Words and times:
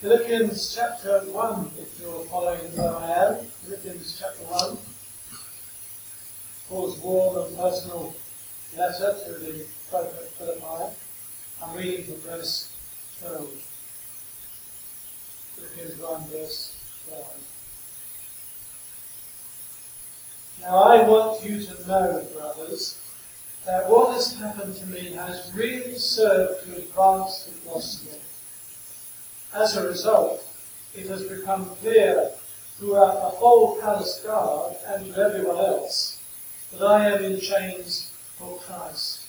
Philippians 0.00 0.74
chapter 0.74 1.20
1, 1.20 1.70
if 1.78 1.98
you're 1.98 2.22
following 2.26 2.60
where 2.76 2.94
I 2.96 3.12
am. 3.12 3.46
Philippians 3.64 4.20
chapter 4.20 4.44
1. 4.44 4.76
Paul's 6.68 6.98
warm 6.98 7.46
and 7.46 7.56
personal 7.56 8.14
letter 8.76 9.16
to 9.24 9.32
the 9.40 9.64
prophet 9.88 10.30
Philippi. 10.36 10.94
I'm 11.62 11.74
reading 11.74 12.04
from 12.04 12.16
verse 12.16 12.76
12. 13.22 13.48
Philippians 15.54 15.98
1, 15.98 16.24
verse 16.28 16.76
12. 17.08 17.24
Now 20.60 20.76
I 20.76 21.08
want 21.08 21.42
you 21.42 21.64
to 21.64 21.88
know, 21.88 22.26
brothers, 22.34 23.00
that 23.64 23.88
what 23.88 24.12
has 24.12 24.34
happened 24.34 24.76
to 24.76 24.86
me 24.88 25.12
has 25.12 25.50
really 25.54 25.94
served 25.94 26.66
to 26.66 26.76
advance 26.76 27.44
the 27.44 27.70
gospel. 27.70 28.20
As 29.54 29.76
a 29.76 29.86
result, 29.86 30.46
it 30.94 31.06
has 31.06 31.22
become 31.22 31.66
clear 31.76 32.30
throughout 32.78 33.14
the 33.14 33.36
whole 33.36 33.80
palace 33.80 34.20
guard 34.20 34.76
and 34.86 35.14
to 35.14 35.20
everyone 35.20 35.56
else 35.56 36.18
that 36.72 36.82
I 36.82 37.08
am 37.10 37.24
in 37.24 37.40
chains 37.40 38.12
for 38.38 38.58
Christ. 38.58 39.26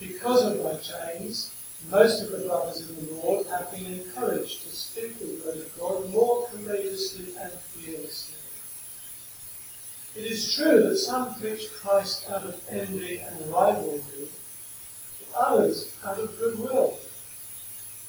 Because 0.00 0.44
of 0.44 0.62
my 0.64 0.74
chains, 0.76 1.52
most 1.90 2.22
of 2.22 2.30
the 2.30 2.46
brothers 2.46 2.88
in 2.88 3.06
the 3.06 3.14
Lord 3.14 3.46
have 3.48 3.70
been 3.70 3.86
encouraged 3.86 4.62
to 4.62 4.74
speak 4.74 5.18
the 5.18 5.40
word 5.44 5.58
of 5.58 5.78
God 5.78 6.10
more 6.10 6.48
courageously 6.48 7.34
and 7.40 7.52
fearlessly. 7.52 8.38
It 10.14 10.30
is 10.30 10.54
true 10.54 10.82
that 10.82 10.96
some 10.96 11.34
preach 11.36 11.72
Christ 11.72 12.28
out 12.30 12.44
of 12.44 12.60
envy 12.68 13.18
and 13.18 13.52
rivalry, 13.52 14.02
but 15.32 15.40
others 15.40 15.94
out 16.04 16.18
of 16.18 16.38
goodwill. 16.38 16.98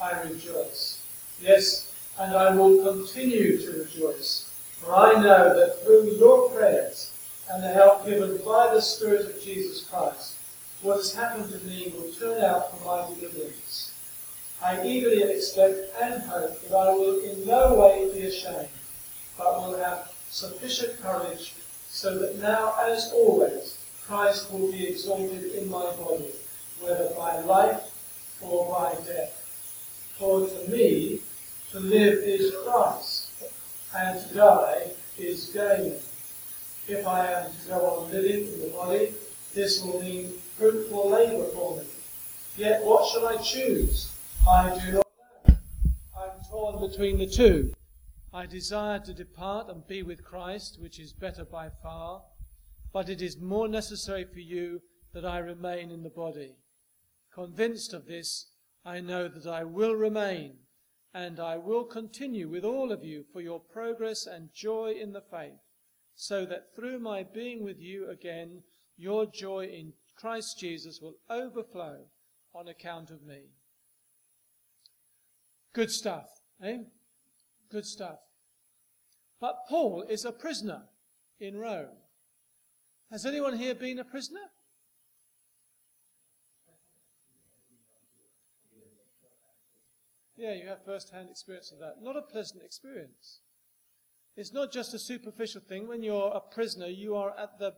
I 0.00 0.22
rejoice. 0.22 1.02
Yes, 1.40 1.92
and 2.18 2.34
I 2.34 2.54
will 2.54 2.82
continue 2.84 3.58
to 3.58 3.80
rejoice, 3.80 4.50
for 4.80 4.94
I 4.94 5.12
know 5.20 5.54
that 5.58 5.82
through 5.84 6.10
your 6.18 6.50
prayers 6.50 7.12
and 7.50 7.62
the 7.62 7.68
help 7.68 8.06
given 8.06 8.38
by 8.44 8.72
the 8.72 8.80
Spirit 8.80 9.26
of 9.26 9.42
Jesus 9.42 9.84
Christ, 9.84 10.36
what 10.82 10.96
has 10.96 11.14
happened 11.14 11.50
to 11.50 11.66
me 11.66 11.92
will 11.94 12.10
turn 12.12 12.42
out 12.42 12.78
for 12.78 12.84
my 12.84 13.14
deliverance. 13.14 13.92
I 14.62 14.86
eagerly 14.86 15.22
expect 15.22 15.94
and 16.00 16.22
hope 16.22 16.60
that 16.62 16.76
I 16.76 16.90
will 16.90 17.20
in 17.20 17.46
no 17.46 17.74
way 17.74 18.10
be 18.12 18.26
ashamed, 18.26 18.68
but 19.36 19.56
will 19.60 19.78
have 19.78 20.12
sufficient 20.28 21.00
courage 21.00 21.54
so 21.88 22.18
that 22.18 22.38
now, 22.38 22.74
as 22.82 23.10
always, 23.12 23.78
Christ 24.06 24.52
will 24.52 24.70
be 24.70 24.86
exalted 24.86 25.52
in 25.52 25.70
my 25.70 25.90
body, 25.96 26.32
whether 26.80 27.10
by 27.16 27.40
life 27.40 27.82
or 28.40 28.72
by 28.72 28.94
death. 29.04 29.39
For 30.20 30.46
to 30.46 30.70
me, 30.70 31.20
to 31.70 31.80
live 31.80 32.18
is 32.18 32.54
Christ, 32.62 33.30
and 33.96 34.20
to 34.20 34.34
die 34.34 34.88
is 35.16 35.46
gain. 35.46 35.94
If 36.86 37.06
I 37.06 37.26
am 37.32 37.50
to 37.50 37.68
go 37.68 37.86
on 37.86 38.12
living 38.12 38.52
in 38.52 38.60
the 38.60 38.68
body, 38.68 39.14
this 39.54 39.82
will 39.82 40.02
mean 40.02 40.28
fruitful 40.58 41.08
labour 41.08 41.46
for 41.54 41.78
me. 41.78 41.84
Yet 42.54 42.84
what 42.84 43.10
shall 43.10 43.28
I 43.28 43.38
choose? 43.38 44.14
I 44.46 44.78
do 44.78 44.92
not 44.92 45.06
know. 45.48 45.56
I'm 46.14 46.44
torn 46.50 46.86
between 46.86 47.16
the 47.16 47.26
two. 47.26 47.72
I 48.30 48.44
desire 48.44 48.98
to 48.98 49.14
depart 49.14 49.70
and 49.70 49.88
be 49.88 50.02
with 50.02 50.22
Christ, 50.22 50.76
which 50.78 51.00
is 51.00 51.14
better 51.14 51.46
by 51.46 51.70
far, 51.82 52.20
but 52.92 53.08
it 53.08 53.22
is 53.22 53.40
more 53.40 53.68
necessary 53.68 54.26
for 54.30 54.40
you 54.40 54.82
that 55.14 55.24
I 55.24 55.38
remain 55.38 55.90
in 55.90 56.02
the 56.02 56.10
body. 56.10 56.56
Convinced 57.32 57.94
of 57.94 58.04
this, 58.04 58.48
I 58.84 59.00
know 59.00 59.28
that 59.28 59.46
I 59.46 59.64
will 59.64 59.94
remain, 59.94 60.54
and 61.12 61.38
I 61.38 61.56
will 61.56 61.84
continue 61.84 62.48
with 62.48 62.64
all 62.64 62.92
of 62.92 63.04
you 63.04 63.24
for 63.32 63.40
your 63.40 63.60
progress 63.60 64.26
and 64.26 64.52
joy 64.54 64.94
in 65.00 65.12
the 65.12 65.20
faith, 65.20 65.60
so 66.14 66.46
that 66.46 66.74
through 66.74 66.98
my 66.98 67.22
being 67.22 67.62
with 67.62 67.78
you 67.78 68.08
again, 68.08 68.62
your 68.96 69.26
joy 69.26 69.64
in 69.66 69.92
Christ 70.16 70.58
Jesus 70.58 71.00
will 71.00 71.16
overflow 71.28 72.06
on 72.54 72.68
account 72.68 73.10
of 73.10 73.22
me. 73.22 73.44
Good 75.72 75.90
stuff, 75.90 76.26
eh? 76.62 76.78
Good 77.70 77.86
stuff. 77.86 78.18
But 79.40 79.66
Paul 79.68 80.04
is 80.08 80.24
a 80.24 80.32
prisoner 80.32 80.82
in 81.38 81.56
Rome. 81.56 81.96
Has 83.10 83.24
anyone 83.24 83.56
here 83.56 83.74
been 83.74 83.98
a 83.98 84.04
prisoner? 84.04 84.50
Yeah, 90.40 90.54
you 90.54 90.68
have 90.68 90.82
first 90.86 91.10
hand 91.10 91.28
experience 91.28 91.70
of 91.70 91.80
that. 91.80 91.96
Not 92.00 92.16
a 92.16 92.22
pleasant 92.22 92.62
experience. 92.62 93.40
It's 94.36 94.54
not 94.54 94.72
just 94.72 94.94
a 94.94 94.98
superficial 94.98 95.60
thing. 95.60 95.86
When 95.86 96.02
you're 96.02 96.32
a 96.34 96.40
prisoner, 96.40 96.86
you 96.86 97.14
are 97.14 97.38
at 97.38 97.58
the 97.58 97.74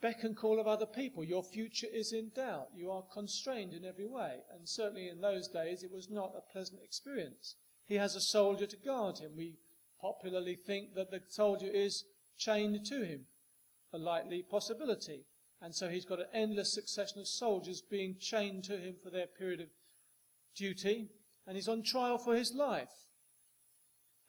beck 0.00 0.22
and 0.22 0.36
call 0.36 0.60
of 0.60 0.68
other 0.68 0.86
people. 0.86 1.24
Your 1.24 1.42
future 1.42 1.88
is 1.92 2.12
in 2.12 2.30
doubt. 2.36 2.68
You 2.72 2.92
are 2.92 3.02
constrained 3.12 3.72
in 3.72 3.84
every 3.84 4.06
way. 4.06 4.36
And 4.54 4.68
certainly 4.68 5.08
in 5.08 5.20
those 5.20 5.48
days, 5.48 5.82
it 5.82 5.90
was 5.90 6.08
not 6.08 6.36
a 6.36 6.52
pleasant 6.52 6.82
experience. 6.84 7.56
He 7.84 7.96
has 7.96 8.14
a 8.14 8.20
soldier 8.20 8.66
to 8.66 8.76
guard 8.76 9.18
him. 9.18 9.32
We 9.36 9.56
popularly 10.00 10.54
think 10.54 10.94
that 10.94 11.10
the 11.10 11.20
soldier 11.26 11.68
is 11.68 12.04
chained 12.38 12.86
to 12.86 13.04
him, 13.04 13.22
a 13.92 13.98
likely 13.98 14.44
possibility. 14.48 15.24
And 15.60 15.74
so 15.74 15.88
he's 15.88 16.04
got 16.04 16.20
an 16.20 16.26
endless 16.32 16.72
succession 16.72 17.18
of 17.18 17.26
soldiers 17.26 17.82
being 17.82 18.14
chained 18.20 18.62
to 18.64 18.76
him 18.76 18.94
for 19.02 19.10
their 19.10 19.26
period 19.26 19.60
of 19.60 19.66
duty, 20.54 21.08
and 21.46 21.56
he's 21.56 21.68
on 21.68 21.82
trial 21.82 22.18
for 22.18 22.34
his 22.34 22.54
life. 22.54 23.06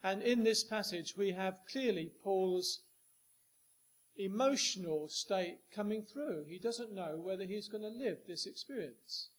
And 0.03 0.21
in 0.21 0.43
this 0.43 0.63
passage, 0.63 1.15
we 1.15 1.31
have 1.31 1.59
clearly 1.71 2.11
Paul's 2.23 2.81
emotional 4.17 5.07
state 5.07 5.59
coming 5.73 6.03
through. 6.03 6.45
He 6.47 6.57
doesn't 6.57 6.93
know 6.93 7.19
whether 7.23 7.43
he's 7.43 7.67
going 7.67 7.83
to 7.83 7.89
live 7.89 8.19
this 8.27 8.45
experience 8.45 9.29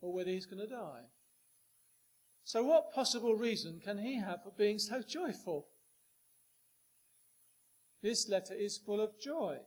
or 0.00 0.12
whether 0.12 0.30
he's 0.30 0.46
going 0.46 0.66
to 0.66 0.72
die. 0.72 1.02
So, 2.44 2.62
what 2.62 2.92
possible 2.92 3.34
reason 3.34 3.80
can 3.82 3.98
he 3.98 4.20
have 4.20 4.42
for 4.42 4.52
being 4.56 4.78
so 4.78 5.02
joyful? 5.02 5.68
This 8.02 8.28
letter 8.28 8.54
is 8.54 8.76
full 8.76 9.00
of 9.00 9.18
joy. 9.18 9.58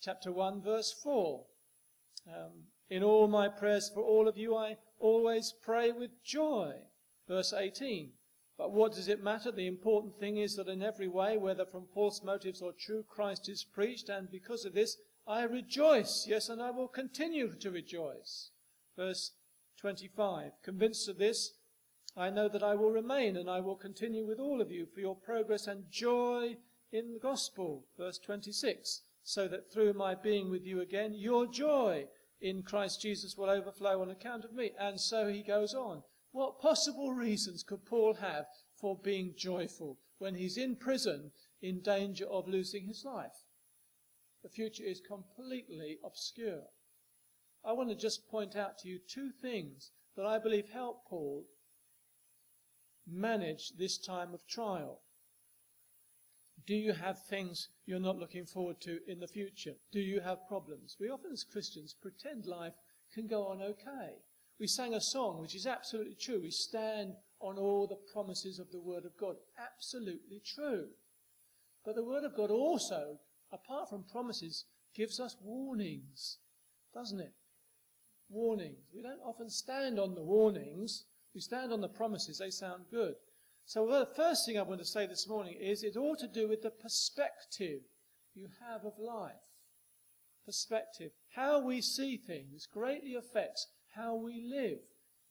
Chapter 0.00 0.32
1, 0.32 0.62
verse 0.62 0.94
4. 1.02 1.44
Um, 2.26 2.52
in 2.88 3.02
all 3.02 3.26
my 3.28 3.48
prayers 3.48 3.90
for 3.92 4.02
all 4.02 4.28
of 4.28 4.36
you, 4.36 4.56
I 4.56 4.76
always 4.98 5.52
pray 5.62 5.92
with 5.92 6.22
joy. 6.24 6.74
Verse 7.28 7.52
18. 7.52 8.12
But 8.58 8.72
what 8.72 8.94
does 8.94 9.08
it 9.08 9.22
matter? 9.22 9.50
The 9.50 9.66
important 9.66 10.18
thing 10.18 10.38
is 10.38 10.56
that 10.56 10.68
in 10.68 10.82
every 10.82 11.08
way, 11.08 11.36
whether 11.36 11.66
from 11.66 11.86
false 11.92 12.22
motives 12.22 12.62
or 12.62 12.72
true, 12.72 13.04
Christ 13.06 13.48
is 13.48 13.64
preached, 13.64 14.08
and 14.08 14.30
because 14.30 14.64
of 14.64 14.72
this, 14.72 14.96
I 15.26 15.42
rejoice. 15.42 16.26
Yes, 16.28 16.48
and 16.48 16.62
I 16.62 16.70
will 16.70 16.88
continue 16.88 17.54
to 17.56 17.70
rejoice. 17.70 18.50
Verse 18.96 19.32
25. 19.78 20.52
Convinced 20.62 21.08
of 21.08 21.18
this, 21.18 21.52
I 22.16 22.30
know 22.30 22.48
that 22.48 22.62
I 22.62 22.74
will 22.74 22.90
remain 22.90 23.36
and 23.36 23.50
I 23.50 23.60
will 23.60 23.76
continue 23.76 24.24
with 24.24 24.38
all 24.38 24.62
of 24.62 24.70
you 24.70 24.86
for 24.86 25.00
your 25.00 25.16
progress 25.16 25.66
and 25.66 25.90
joy 25.90 26.56
in 26.90 27.12
the 27.12 27.18
gospel. 27.18 27.84
Verse 27.98 28.18
26. 28.18 29.02
So 29.22 29.48
that 29.48 29.70
through 29.70 29.92
my 29.92 30.14
being 30.14 30.50
with 30.50 30.64
you 30.64 30.80
again, 30.80 31.12
your 31.12 31.46
joy 31.46 32.06
in 32.40 32.62
Christ 32.62 33.00
Jesus 33.00 33.36
will 33.36 33.50
overflow 33.50 34.02
on 34.02 34.10
account 34.10 34.44
of 34.44 34.52
me. 34.52 34.72
And 34.78 35.00
so 35.00 35.28
he 35.28 35.42
goes 35.42 35.74
on. 35.74 36.02
What 36.32 36.60
possible 36.60 37.12
reasons 37.12 37.62
could 37.62 37.86
Paul 37.86 38.14
have 38.14 38.46
for 38.74 38.98
being 38.98 39.34
joyful 39.36 39.98
when 40.18 40.34
he's 40.34 40.58
in 40.58 40.76
prison 40.76 41.32
in 41.62 41.80
danger 41.80 42.26
of 42.26 42.48
losing 42.48 42.86
his 42.86 43.04
life? 43.04 43.44
The 44.42 44.50
future 44.50 44.84
is 44.84 45.00
completely 45.00 45.98
obscure. 46.04 46.64
I 47.64 47.72
want 47.72 47.88
to 47.88 47.96
just 47.96 48.28
point 48.28 48.54
out 48.54 48.78
to 48.78 48.88
you 48.88 48.98
two 48.98 49.30
things 49.30 49.90
that 50.16 50.26
I 50.26 50.38
believe 50.38 50.68
help 50.68 51.06
Paul 51.08 51.46
manage 53.06 53.72
this 53.78 53.98
time 53.98 54.34
of 54.34 54.46
trial? 54.46 55.00
Do 56.66 56.74
you 56.74 56.92
have 56.92 57.22
things 57.22 57.68
you're 57.86 58.00
not 58.00 58.18
looking 58.18 58.44
forward 58.44 58.80
to 58.80 58.98
in 59.06 59.20
the 59.20 59.28
future? 59.28 59.74
Do 59.92 60.00
you 60.00 60.20
have 60.20 60.48
problems? 60.48 60.96
We 60.98 61.08
often, 61.08 61.30
as 61.32 61.44
Christians, 61.44 61.94
pretend 62.00 62.46
life 62.46 62.74
can 63.14 63.28
go 63.28 63.46
on 63.46 63.62
okay. 63.62 64.16
We 64.58 64.66
sang 64.66 64.94
a 64.94 65.00
song 65.00 65.40
which 65.40 65.54
is 65.54 65.66
absolutely 65.66 66.16
true. 66.20 66.40
We 66.42 66.50
stand 66.50 67.14
on 67.40 67.56
all 67.56 67.86
the 67.86 68.12
promises 68.12 68.58
of 68.58 68.70
the 68.72 68.80
Word 68.80 69.04
of 69.04 69.16
God. 69.16 69.36
Absolutely 69.58 70.40
true. 70.44 70.88
But 71.84 71.94
the 71.94 72.04
Word 72.04 72.24
of 72.24 72.36
God 72.36 72.50
also, 72.50 73.18
apart 73.52 73.88
from 73.88 74.04
promises, 74.10 74.64
gives 74.94 75.20
us 75.20 75.36
warnings, 75.40 76.38
doesn't 76.92 77.20
it? 77.20 77.34
Warnings. 78.28 78.88
We 78.92 79.02
don't 79.02 79.20
often 79.24 79.50
stand 79.50 80.00
on 80.00 80.14
the 80.14 80.24
warnings. 80.24 81.04
We 81.32 81.40
stand 81.40 81.72
on 81.72 81.80
the 81.80 81.88
promises. 81.88 82.38
They 82.38 82.50
sound 82.50 82.86
good. 82.90 83.14
So 83.68 83.84
the 83.88 84.06
first 84.14 84.46
thing 84.46 84.56
I 84.56 84.62
want 84.62 84.78
to 84.78 84.86
say 84.86 85.06
this 85.06 85.28
morning 85.28 85.56
is 85.60 85.82
it 85.82 85.96
all 85.96 86.14
to 86.16 86.28
do 86.28 86.48
with 86.48 86.62
the 86.62 86.70
perspective 86.70 87.80
you 88.32 88.46
have 88.60 88.84
of 88.84 88.92
life. 88.96 89.50
Perspective. 90.44 91.10
How 91.34 91.60
we 91.60 91.80
see 91.80 92.16
things 92.16 92.68
greatly 92.72 93.16
affects 93.16 93.66
how 93.96 94.14
we 94.14 94.40
live 94.40 94.78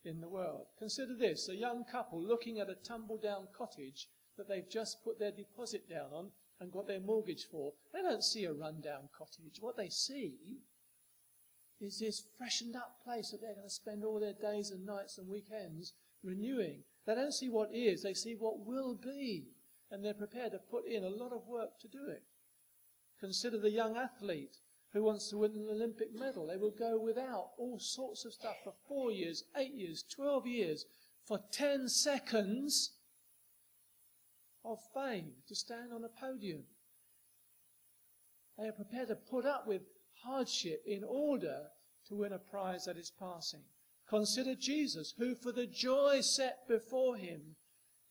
in 0.03 0.19
the 0.19 0.27
world. 0.27 0.65
Consider 0.77 1.15
this, 1.15 1.47
a 1.47 1.55
young 1.55 1.85
couple 1.89 2.21
looking 2.21 2.59
at 2.59 2.69
a 2.69 2.75
tumble 2.75 3.17
down 3.17 3.47
cottage 3.57 4.09
that 4.37 4.49
they've 4.49 4.69
just 4.69 5.01
put 5.01 5.17
their 5.17 5.31
deposit 5.31 5.89
down 5.89 6.11
on 6.11 6.31
and 6.59 6.73
got 6.73 6.87
their 6.87 6.99
mortgage 6.99 7.45
for. 7.49 7.71
They 7.93 8.01
don't 8.01 8.21
see 8.21 8.43
a 8.43 8.51
rundown 8.51 9.07
cottage. 9.17 9.61
What 9.61 9.77
they 9.77 9.87
see 9.87 10.35
is 11.79 11.99
this 11.99 12.21
freshened 12.37 12.75
up 12.75 12.97
place 13.01 13.31
that 13.31 13.39
they're 13.39 13.55
going 13.55 13.65
to 13.65 13.73
spend 13.73 14.03
all 14.03 14.19
their 14.19 14.33
days 14.33 14.71
and 14.71 14.85
nights 14.85 15.17
and 15.17 15.29
weekends 15.29 15.93
renewing. 16.21 16.83
They 17.05 17.15
don't 17.15 17.33
see 17.33 17.49
what 17.49 17.69
is, 17.73 18.03
they 18.03 18.13
see 18.13 18.35
what 18.37 18.65
will 18.65 18.95
be. 18.95 19.45
And 19.91 20.03
they're 20.03 20.13
prepared 20.13 20.51
to 20.53 20.57
put 20.57 20.85
in 20.87 21.03
a 21.03 21.09
lot 21.09 21.31
of 21.31 21.47
work 21.47 21.79
to 21.81 21.87
do 21.87 22.07
it. 22.09 22.23
Consider 23.19 23.59
the 23.59 23.71
young 23.71 23.95
athlete 23.95 24.57
who 24.93 25.03
wants 25.03 25.29
to 25.29 25.37
win 25.37 25.51
an 25.51 25.67
Olympic 25.69 26.13
medal. 26.13 26.47
They 26.47 26.57
will 26.57 26.73
go 26.77 26.99
without 26.99 27.49
all 27.57 27.77
sorts 27.79 28.25
of 28.25 28.33
stuff 28.33 28.55
for 28.63 28.73
four 28.87 29.11
years, 29.11 29.43
eight 29.55 29.73
years, 29.73 30.03
twelve 30.03 30.47
years, 30.47 30.85
for 31.25 31.39
ten 31.51 31.87
seconds 31.87 32.93
of 34.63 34.79
fame 34.93 35.31
to 35.47 35.55
stand 35.55 35.93
on 35.93 36.03
a 36.03 36.19
podium. 36.19 36.63
They 38.57 38.67
are 38.67 38.71
prepared 38.71 39.09
to 39.09 39.15
put 39.15 39.45
up 39.45 39.67
with 39.67 39.81
hardship 40.23 40.81
in 40.87 41.03
order 41.03 41.67
to 42.07 42.15
win 42.15 42.33
a 42.33 42.39
prize 42.39 42.85
that 42.85 42.97
is 42.97 43.11
passing. 43.19 43.61
Consider 44.07 44.55
Jesus, 44.55 45.13
who 45.17 45.35
for 45.35 45.51
the 45.51 45.65
joy 45.65 46.21
set 46.21 46.67
before 46.67 47.17
him 47.17 47.55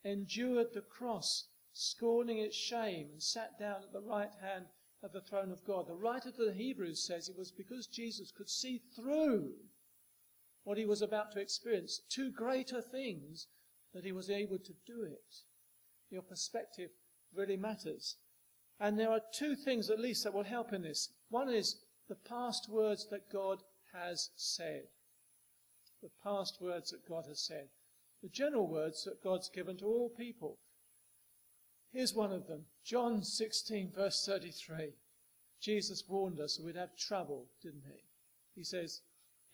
endured 0.04 0.68
the 0.74 0.82
cross, 0.82 1.48
scorning 1.72 2.38
its 2.38 2.56
shame, 2.56 3.08
and 3.12 3.22
sat 3.22 3.58
down 3.58 3.82
at 3.82 3.92
the 3.92 4.00
right 4.00 4.32
hand 4.40 4.66
of 5.02 5.12
the 5.12 5.20
throne 5.20 5.52
of 5.52 5.64
God. 5.64 5.86
The 5.86 5.94
writer 5.94 6.30
to 6.30 6.44
the 6.44 6.52
Hebrews 6.52 7.06
says 7.06 7.28
it 7.28 7.38
was 7.38 7.52
because 7.52 7.86
Jesus 7.86 8.32
could 8.36 8.48
see 8.48 8.80
through 8.96 9.52
what 10.64 10.78
he 10.78 10.86
was 10.86 11.02
about 11.02 11.32
to 11.32 11.40
experience, 11.40 12.00
two 12.08 12.30
greater 12.30 12.80
things, 12.80 13.46
that 13.92 14.04
he 14.04 14.12
was 14.12 14.30
able 14.30 14.58
to 14.58 14.72
do 14.86 15.04
it. 15.04 15.34
Your 16.10 16.22
perspective 16.22 16.90
really 17.32 17.56
matters. 17.56 18.16
And 18.80 18.98
there 18.98 19.10
are 19.10 19.20
two 19.32 19.54
things 19.54 19.90
at 19.90 20.00
least 20.00 20.24
that 20.24 20.34
will 20.34 20.44
help 20.44 20.72
in 20.72 20.82
this. 20.82 21.12
One 21.28 21.48
is 21.48 21.76
the 22.08 22.16
past 22.16 22.68
words 22.68 23.06
that 23.10 23.30
God 23.32 23.58
has 23.92 24.30
said. 24.36 24.84
The 26.04 26.10
past 26.22 26.60
words 26.60 26.90
that 26.90 27.08
God 27.08 27.24
has 27.28 27.40
said. 27.40 27.68
The 28.22 28.28
general 28.28 28.68
words 28.68 29.04
that 29.04 29.24
God's 29.24 29.48
given 29.48 29.78
to 29.78 29.86
all 29.86 30.10
people. 30.10 30.58
Here's 31.94 32.12
one 32.12 32.30
of 32.30 32.46
them. 32.46 32.66
John 32.84 33.22
16 33.22 33.90
verse 33.96 34.22
33. 34.26 34.92
Jesus 35.62 36.04
warned 36.06 36.40
us 36.40 36.60
we'd 36.60 36.76
have 36.76 36.94
trouble, 36.94 37.46
didn't 37.62 37.84
he? 37.86 38.04
He 38.54 38.64
says, 38.64 39.00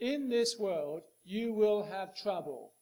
in 0.00 0.29
this 0.29 0.58
world 0.58 1.02
you 1.23 1.52
will 1.52 1.85
have 1.85 2.17
trouble. 2.17 2.73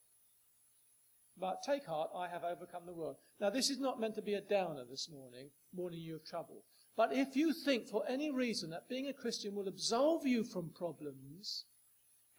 But 1.37 1.62
take 1.62 1.85
heart, 1.85 2.09
I 2.17 2.26
have 2.26 2.44
overcome 2.44 2.87
the 2.87 2.94
world. 2.94 3.17
Now 3.38 3.50
this 3.50 3.69
is 3.69 3.79
not 3.79 4.00
meant 4.00 4.14
to 4.14 4.23
be 4.23 4.32
a 4.32 4.41
downer 4.41 4.85
this 4.88 5.11
morning, 5.11 5.50
warning 5.75 6.00
you 6.00 6.17
of 6.17 6.25
trouble. 6.25 6.64
But 6.97 7.12
if 7.12 7.37
you 7.37 7.53
think 7.53 7.87
for 7.87 8.03
any 8.09 8.31
reason 8.31 8.71
that 8.71 8.88
being 8.88 9.09
a 9.09 9.12
Christian 9.12 9.55
will 9.55 9.69
absolve 9.69 10.26
you 10.26 10.43
from 10.43 10.71
problems, 10.71 11.67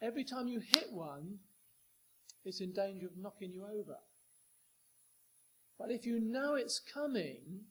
every 0.02 0.24
time 0.24 0.48
you 0.48 0.60
hit 0.60 0.86
one, 0.92 1.38
it's 2.44 2.60
in 2.60 2.72
danger 2.72 3.06
of 3.06 3.16
knocking 3.16 3.52
you 3.52 3.64
over. 3.64 3.96
But 5.78 5.90
if 5.90 6.04
you 6.04 6.20
know 6.20 6.54
it's 6.54 6.80
coming, 6.80 7.64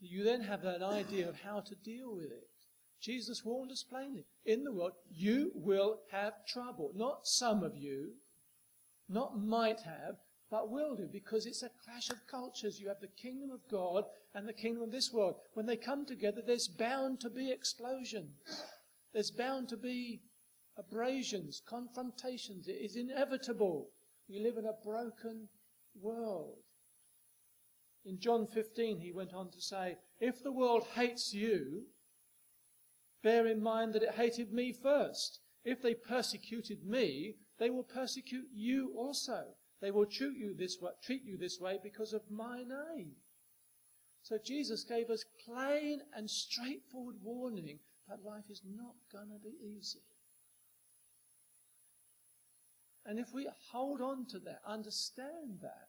you 0.00 0.24
then 0.24 0.42
have 0.42 0.64
an 0.64 0.82
idea 0.82 1.28
of 1.28 1.40
how 1.40 1.60
to 1.60 1.74
deal 1.74 2.14
with 2.14 2.30
it. 2.30 2.48
Jesus 3.00 3.44
warned 3.44 3.72
us 3.72 3.82
plainly. 3.82 4.26
In 4.44 4.64
the 4.64 4.72
world, 4.72 4.92
you 5.10 5.52
will 5.54 6.00
have 6.10 6.44
trouble. 6.46 6.92
Not 6.94 7.26
some 7.26 7.62
of 7.62 7.76
you, 7.76 8.10
not 9.08 9.38
might 9.38 9.80
have, 9.80 10.16
but 10.50 10.70
will 10.70 10.96
do, 10.96 11.08
because 11.10 11.46
it's 11.46 11.62
a 11.62 11.70
clash 11.84 12.10
of 12.10 12.26
cultures. 12.30 12.80
You 12.80 12.88
have 12.88 13.00
the 13.00 13.08
kingdom 13.08 13.50
of 13.50 13.60
God 13.70 14.04
and 14.34 14.46
the 14.46 14.52
kingdom 14.52 14.82
of 14.82 14.90
this 14.90 15.12
world. 15.12 15.36
When 15.54 15.64
they 15.66 15.76
come 15.76 16.04
together, 16.04 16.42
there's 16.44 16.68
bound 16.68 17.20
to 17.20 17.30
be 17.30 17.50
explosions. 17.50 18.64
There's 19.14 19.30
bound 19.30 19.68
to 19.68 19.76
be 19.76 20.22
abrasions, 20.80 21.62
confrontations. 21.68 22.68
It 22.68 22.80
is 22.80 22.96
inevitable. 22.96 23.90
We 24.28 24.38
live 24.38 24.56
in 24.56 24.66
a 24.66 24.84
broken 24.84 25.48
world. 26.00 26.58
In 28.04 28.18
John 28.18 28.46
15, 28.46 28.98
he 28.98 29.12
went 29.12 29.34
on 29.34 29.50
to 29.50 29.60
say, 29.60 29.98
If 30.20 30.42
the 30.42 30.52
world 30.52 30.86
hates 30.94 31.34
you, 31.34 31.84
bear 33.22 33.46
in 33.46 33.62
mind 33.62 33.92
that 33.92 34.02
it 34.02 34.14
hated 34.14 34.52
me 34.52 34.72
first. 34.72 35.40
If 35.64 35.82
they 35.82 35.94
persecuted 35.94 36.84
me, 36.84 37.36
they 37.58 37.68
will 37.68 37.82
persecute 37.82 38.48
you 38.54 38.92
also. 38.96 39.44
They 39.82 39.90
will 39.90 40.06
treat 40.06 40.36
you 40.36 40.54
this 40.54 40.78
way, 40.80 40.92
treat 41.02 41.24
you 41.24 41.36
this 41.36 41.60
way 41.60 41.78
because 41.82 42.12
of 42.12 42.22
my 42.30 42.62
name. 42.62 43.12
So 44.22 44.38
Jesus 44.38 44.84
gave 44.84 45.10
us 45.10 45.24
plain 45.44 46.00
and 46.14 46.30
straightforward 46.30 47.16
warning 47.22 47.80
that 48.08 48.24
life 48.24 48.44
is 48.50 48.62
not 48.64 48.94
going 49.12 49.28
to 49.28 49.38
be 49.38 49.56
easy. 49.62 50.02
And 53.10 53.18
if 53.18 53.34
we 53.34 53.48
hold 53.72 54.00
on 54.00 54.24
to 54.26 54.38
that, 54.38 54.60
understand 54.64 55.58
that, 55.62 55.88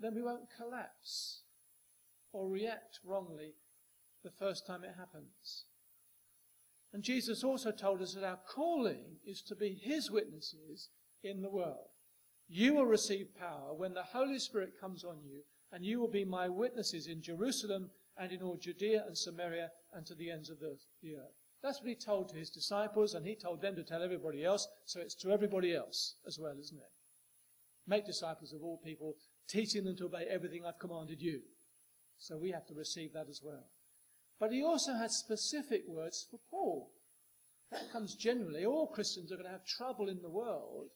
then 0.00 0.14
we 0.14 0.22
won't 0.22 0.48
collapse 0.56 1.42
or 2.32 2.48
react 2.48 3.00
wrongly 3.04 3.56
the 4.24 4.30
first 4.30 4.66
time 4.66 4.84
it 4.84 4.94
happens. 4.96 5.66
And 6.94 7.02
Jesus 7.02 7.44
also 7.44 7.72
told 7.72 8.00
us 8.00 8.14
that 8.14 8.24
our 8.24 8.38
calling 8.48 9.18
is 9.22 9.42
to 9.42 9.54
be 9.54 9.78
his 9.78 10.10
witnesses 10.10 10.88
in 11.22 11.42
the 11.42 11.50
world. 11.50 11.90
You 12.48 12.72
will 12.72 12.86
receive 12.86 13.36
power 13.38 13.74
when 13.74 13.92
the 13.92 14.02
Holy 14.02 14.38
Spirit 14.38 14.80
comes 14.80 15.04
on 15.04 15.18
you, 15.22 15.42
and 15.72 15.84
you 15.84 16.00
will 16.00 16.10
be 16.10 16.24
my 16.24 16.48
witnesses 16.48 17.06
in 17.06 17.20
Jerusalem 17.20 17.90
and 18.16 18.32
in 18.32 18.40
all 18.40 18.56
Judea 18.56 19.04
and 19.06 19.18
Samaria 19.18 19.68
and 19.92 20.06
to 20.06 20.14
the 20.14 20.30
ends 20.30 20.48
of 20.48 20.58
the, 20.58 20.68
earth. 21.16 21.41
That's 21.62 21.80
what 21.80 21.88
he 21.88 21.94
told 21.94 22.28
to 22.30 22.36
his 22.36 22.50
disciples, 22.50 23.14
and 23.14 23.24
he 23.24 23.36
told 23.36 23.62
them 23.62 23.76
to 23.76 23.84
tell 23.84 24.02
everybody 24.02 24.44
else, 24.44 24.66
so 24.84 25.00
it's 25.00 25.14
to 25.16 25.30
everybody 25.30 25.74
else 25.74 26.16
as 26.26 26.38
well, 26.38 26.54
isn't 26.58 26.78
it? 26.78 26.90
Make 27.86 28.04
disciples 28.04 28.52
of 28.52 28.62
all 28.62 28.80
people, 28.84 29.16
teaching 29.48 29.84
them 29.84 29.96
to 29.96 30.06
obey 30.06 30.26
everything 30.28 30.64
I've 30.66 30.78
commanded 30.78 31.20
you. 31.20 31.40
So 32.18 32.36
we 32.36 32.50
have 32.50 32.66
to 32.66 32.74
receive 32.74 33.12
that 33.12 33.28
as 33.28 33.40
well. 33.44 33.66
But 34.40 34.52
he 34.52 34.62
also 34.62 34.94
had 34.94 35.10
specific 35.12 35.82
words 35.86 36.26
for 36.28 36.40
Paul. 36.50 36.90
That 37.70 37.92
comes 37.92 38.16
generally. 38.16 38.64
All 38.64 38.88
Christians 38.88 39.30
are 39.30 39.36
going 39.36 39.46
to 39.46 39.52
have 39.52 39.64
trouble 39.64 40.08
in 40.08 40.20
the 40.20 40.30
world. 40.30 40.90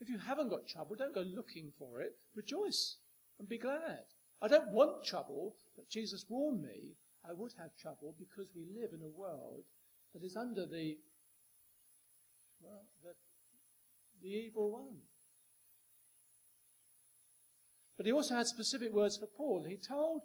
If 0.00 0.08
you 0.08 0.18
haven't 0.18 0.48
got 0.48 0.68
trouble, 0.68 0.96
don't 0.96 1.14
go 1.14 1.20
looking 1.22 1.72
for 1.78 2.00
it. 2.00 2.12
Rejoice 2.34 2.96
and 3.38 3.48
be 3.48 3.58
glad. 3.58 4.04
I 4.40 4.48
don't 4.48 4.72
want 4.72 5.04
trouble, 5.04 5.56
but 5.76 5.90
Jesus 5.90 6.24
warned 6.28 6.62
me 6.62 6.94
I 7.28 7.34
would 7.34 7.52
have 7.58 7.76
trouble 7.76 8.14
because 8.18 8.46
we 8.56 8.64
live 8.80 8.90
in 8.94 9.02
a 9.02 9.08
world 9.08 9.64
that 10.14 10.24
is 10.24 10.36
under 10.36 10.64
the, 10.64 10.96
well, 12.60 12.86
the, 13.02 13.10
the 14.22 14.28
evil 14.28 14.72
one. 14.72 14.96
But 17.98 18.06
he 18.06 18.12
also 18.12 18.36
had 18.36 18.46
specific 18.46 18.92
words 18.92 19.18
for 19.18 19.26
Paul. 19.26 19.64
He 19.68 19.76
told 19.76 20.22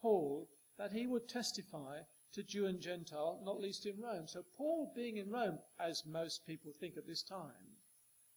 Paul 0.00 0.48
that 0.78 0.92
he 0.92 1.06
would 1.06 1.28
testify 1.28 2.00
to 2.34 2.42
Jew 2.44 2.66
and 2.66 2.80
Gentile, 2.80 3.40
not 3.42 3.60
least 3.60 3.86
in 3.86 4.00
Rome. 4.00 4.28
So 4.28 4.44
Paul 4.56 4.92
being 4.94 5.16
in 5.16 5.30
Rome, 5.30 5.58
as 5.80 6.04
most 6.06 6.46
people 6.46 6.72
think 6.78 6.96
at 6.96 7.06
this 7.06 7.22
time, 7.22 7.74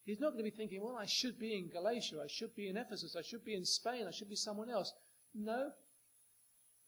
he's 0.05 0.19
not 0.19 0.31
going 0.31 0.43
to 0.43 0.49
be 0.49 0.57
thinking, 0.57 0.81
well, 0.81 0.97
I 0.97 1.05
should 1.05 1.37
be 1.37 1.55
in 1.55 1.69
Galatia, 1.69 2.21
I 2.23 2.27
should 2.27 2.55
be 2.55 2.67
in 2.69 2.77
Ephesus, 2.77 3.15
I 3.15 3.21
should 3.21 3.45
be 3.45 3.53
in 3.53 3.65
Spain, 3.65 4.05
I 4.07 4.11
should 4.11 4.29
be 4.29 4.35
someone 4.35 4.69
else. 4.69 4.91
No. 5.35 5.71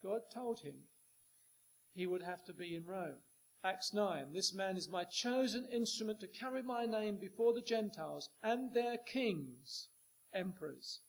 God 0.01 0.22
told 0.34 0.62
him 0.62 0.75
he 1.93 2.07
would 2.07 2.23
have 2.23 2.43
to 2.45 2.53
be 2.53 2.75
in 2.75 2.85
Rome. 2.85 3.17
Acts 3.63 3.93
9, 3.93 4.33
this 4.33 4.53
man 4.53 4.75
is 4.75 4.89
my 4.89 5.05
chosen 5.05 5.65
instrument 5.71 6.19
to 6.19 6.27
carry 6.27 6.62
my 6.62 6.85
name 6.85 7.17
before 7.17 7.53
the 7.53 7.62
Gentiles 7.62 8.29
and 8.41 8.73
their 8.73 8.97
kings, 8.97 9.88
emperors, 10.33 11.00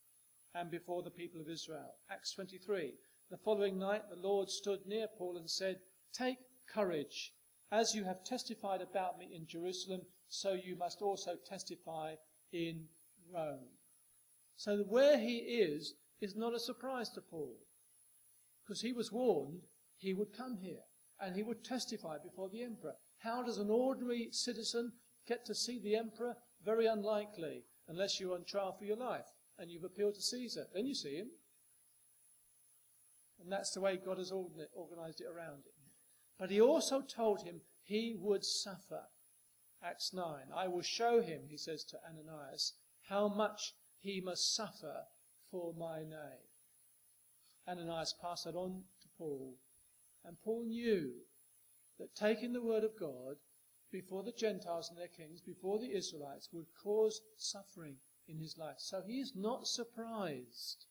and 0.55 0.71
before 0.71 1.03
the 1.03 1.11
people 1.11 1.41
of 1.41 1.49
Israel. 1.49 1.95
Acts 2.11 2.33
23, 2.35 2.93
the 3.31 3.39
following 3.39 3.79
night, 3.79 4.09
the 4.09 4.17
Lord 4.17 4.51
stood 4.51 4.87
near 4.87 5.09
Paul 5.19 5.37
and 5.37 5.51
said, 5.51 5.81
Take 6.13 6.39
courage. 6.73 7.33
As 7.73 7.95
you 7.95 8.05
have 8.05 8.23
testified 8.23 8.81
about 8.81 9.19
me 9.19 9.35
in 9.35 9.47
Jerusalem, 9.49 10.03
so 10.29 10.53
you 10.53 10.77
must 10.77 11.03
also 11.03 11.37
testify 11.45 12.15
in 12.53 12.85
Rome. 13.35 13.67
So 14.57 14.85
where 14.89 15.19
he 15.19 15.39
is 15.39 15.95
is 16.21 16.37
not 16.37 16.55
a 16.55 16.61
surprise 16.61 17.11
to 17.11 17.21
Paul, 17.21 17.57
because 18.63 18.81
he 18.81 18.93
was 18.93 19.11
warned 19.11 19.63
he 20.05 20.13
would 20.15 20.37
come 20.37 20.59
here 20.61 20.83
and 21.21 21.35
he 21.35 21.43
would 21.43 21.65
testify 21.65 22.19
before 22.23 22.51
the 22.51 22.63
emperor. 22.63 22.95
How 23.19 23.43
does 23.43 23.59
an 23.59 23.71
ordinary 23.71 24.29
citizen 24.31 24.93
get 25.27 25.47
to 25.47 25.55
see 25.55 25.81
the 25.83 25.97
emperor? 25.97 26.37
Very 26.63 26.87
unlikely, 26.87 27.65
unless 27.89 28.21
you're 28.21 28.35
on 28.35 28.45
trial 28.45 28.77
for 28.79 28.85
your 28.85 28.97
life 28.97 29.25
and 29.59 29.71
you've 29.71 29.85
appealed 29.85 30.15
to 30.17 30.23
Caesar. 30.23 30.67
Then 30.75 30.87
you 30.87 30.95
see 30.95 31.17
him. 31.17 31.31
And 33.41 33.51
that's 33.51 33.73
the 33.73 33.81
way 33.81 33.97
God 33.97 34.19
has 34.19 34.31
organized 34.31 35.21
it 35.21 35.27
around 35.27 35.65
him. 35.65 35.73
But 36.39 36.51
he 36.51 36.61
also 36.61 37.01
told 37.01 37.43
him 37.43 37.63
he 37.83 38.15
would 38.19 38.45
suffer. 38.45 39.05
Acts 39.83 40.13
9. 40.13 40.25
I 40.55 40.69
will 40.69 40.83
show 40.83 41.21
him, 41.21 41.43
he 41.49 41.57
says 41.57 41.85
to 41.85 41.99
Ananias, 42.09 42.75
how 43.09 43.29
much 43.29 43.75
he 43.99 44.21
must 44.21 44.55
suffer 44.55 45.05
for 45.51 45.73
my 45.75 46.01
name. 46.01 46.49
Ananias 47.69 48.15
passed 48.21 48.45
that 48.45 48.55
on 48.55 48.83
to 49.03 49.09
Paul, 49.17 49.55
and 50.25 50.37
Paul 50.43 50.65
knew 50.67 51.13
that 51.99 52.15
taking 52.15 52.53
the 52.53 52.63
word 52.63 52.85
of 52.85 52.99
God 52.99 53.37
before 53.93 54.23
the 54.23 54.33
Gentiles 54.33 54.91
and 54.91 54.99
their 54.99 55.09
kings, 55.09 55.41
before 55.41 55.79
the 55.79 55.95
Israelites, 55.95 56.49
would 56.53 56.67
cause 56.83 57.21
suffering 57.37 57.97
in 58.27 58.39
his 58.39 58.57
life. 58.59 58.77
So 58.79 59.03
he 59.07 59.21
is 59.21 59.33
not 59.37 59.67
surprised 59.67 60.87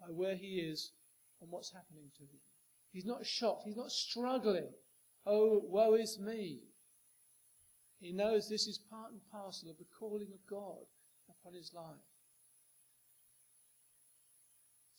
by 0.00 0.06
where 0.06 0.36
he 0.36 0.60
is 0.60 0.92
and 1.40 1.50
what's 1.50 1.72
happening 1.72 2.10
to 2.16 2.22
him. 2.22 2.40
He's 2.92 3.04
not 3.04 3.26
shocked. 3.26 3.64
He's 3.66 3.76
not 3.76 3.90
struggling. 3.90 4.70
Oh, 5.26 5.60
woe 5.64 5.94
is 5.94 6.18
me. 6.18 6.60
He 8.00 8.12
knows 8.12 8.48
this 8.48 8.66
is 8.66 8.78
part 8.78 9.12
and 9.12 9.20
parcel 9.30 9.70
of 9.70 9.76
the 9.76 9.84
calling 9.98 10.28
of 10.32 10.46
God 10.48 10.86
upon 11.28 11.54
his 11.54 11.72
life. 11.74 12.09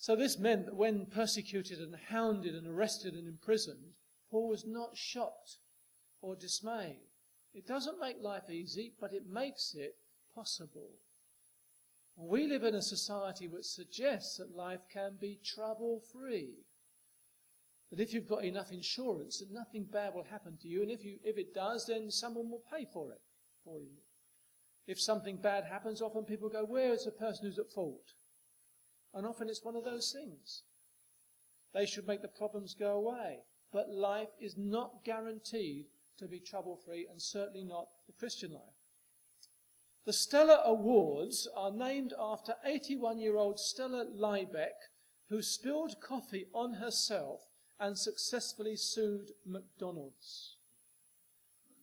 So 0.02 0.16
this 0.16 0.40
meant 0.40 0.66
that 0.66 0.76
when 0.76 1.06
persecuted 1.06 1.78
and 1.78 1.96
hounded 2.10 2.56
and 2.56 2.66
arrested 2.66 3.14
and 3.14 3.28
imprisoned, 3.28 3.94
Paul 4.32 4.50
was 4.50 4.66
not 4.66 4.98
shocked 4.98 5.60
or 6.24 6.36
dismayed. 6.36 7.12
It 7.54 7.68
doesn't 7.68 8.00
make 8.00 8.20
life 8.20 8.50
easy, 8.50 8.96
but 9.00 9.14
it 9.14 9.28
makes 9.28 9.76
it 9.76 9.94
possible. 10.34 10.90
We 12.16 12.48
live 12.48 12.64
in 12.64 12.74
a 12.74 12.82
society 12.82 13.48
which 13.48 13.66
suggests 13.66 14.38
that 14.38 14.56
life 14.56 14.82
can 14.92 15.18
be 15.22 15.40
trouble 15.46 16.02
free. 16.12 16.66
That 17.92 18.00
if 18.00 18.12
you've 18.12 18.28
got 18.28 18.44
enough 18.44 18.72
insurance, 18.72 19.38
that 19.38 19.52
nothing 19.52 19.84
bad 19.84 20.16
will 20.16 20.24
happen 20.24 20.58
to 20.64 20.68
you, 20.68 20.82
and 20.82 20.90
if, 20.90 21.06
you, 21.06 21.20
if 21.24 21.38
it 21.38 21.54
does, 21.54 21.86
then 21.86 22.10
someone 22.10 22.50
will 22.50 22.64
pay 22.76 22.88
for 22.92 23.12
it 23.12 23.22
for 23.64 23.78
you. 23.80 23.98
If 24.88 25.00
something 25.00 25.38
bad 25.38 25.66
happens, 25.66 26.02
often 26.02 26.24
people 26.24 26.50
go, 26.50 26.66
Where 26.66 26.92
is 26.92 27.06
the 27.06 27.12
person 27.12 27.46
who's 27.46 27.60
at 27.60 27.72
fault? 27.72 28.14
And 29.14 29.26
often 29.26 29.50
it's 29.50 29.64
one 29.64 29.76
of 29.76 29.84
those 29.84 30.12
things. 30.12 30.64
They 31.74 31.86
should 31.86 32.08
make 32.08 32.22
the 32.22 32.28
problems 32.28 32.74
go 32.74 32.94
away. 32.94 33.40
But 33.72 33.90
life 33.90 34.30
is 34.40 34.58
not 34.58 35.04
guaranteed 35.04 35.86
to 36.18 36.28
be 36.28 36.40
trouble 36.40 36.76
free, 36.76 37.08
and 37.10 37.22
certainly 37.22 37.64
not 37.64 37.88
the 38.06 38.14
Christian 38.14 38.52
life. 38.52 38.82
The 40.06 40.14
Stella 40.14 40.62
Awards 40.66 41.48
are 41.56 41.72
named 41.72 42.14
after 42.20 42.56
81 42.66 43.20
year 43.20 43.38
old 43.38 43.60
Stella 43.60 44.06
Liebeck, 44.06 44.90
who 45.30 45.42
spilled 45.42 46.02
coffee 46.02 46.48
on 46.54 46.74
herself 46.74 47.42
and 47.80 47.98
successfully 47.98 48.76
sued 48.76 49.32
McDonald's. 49.46 50.58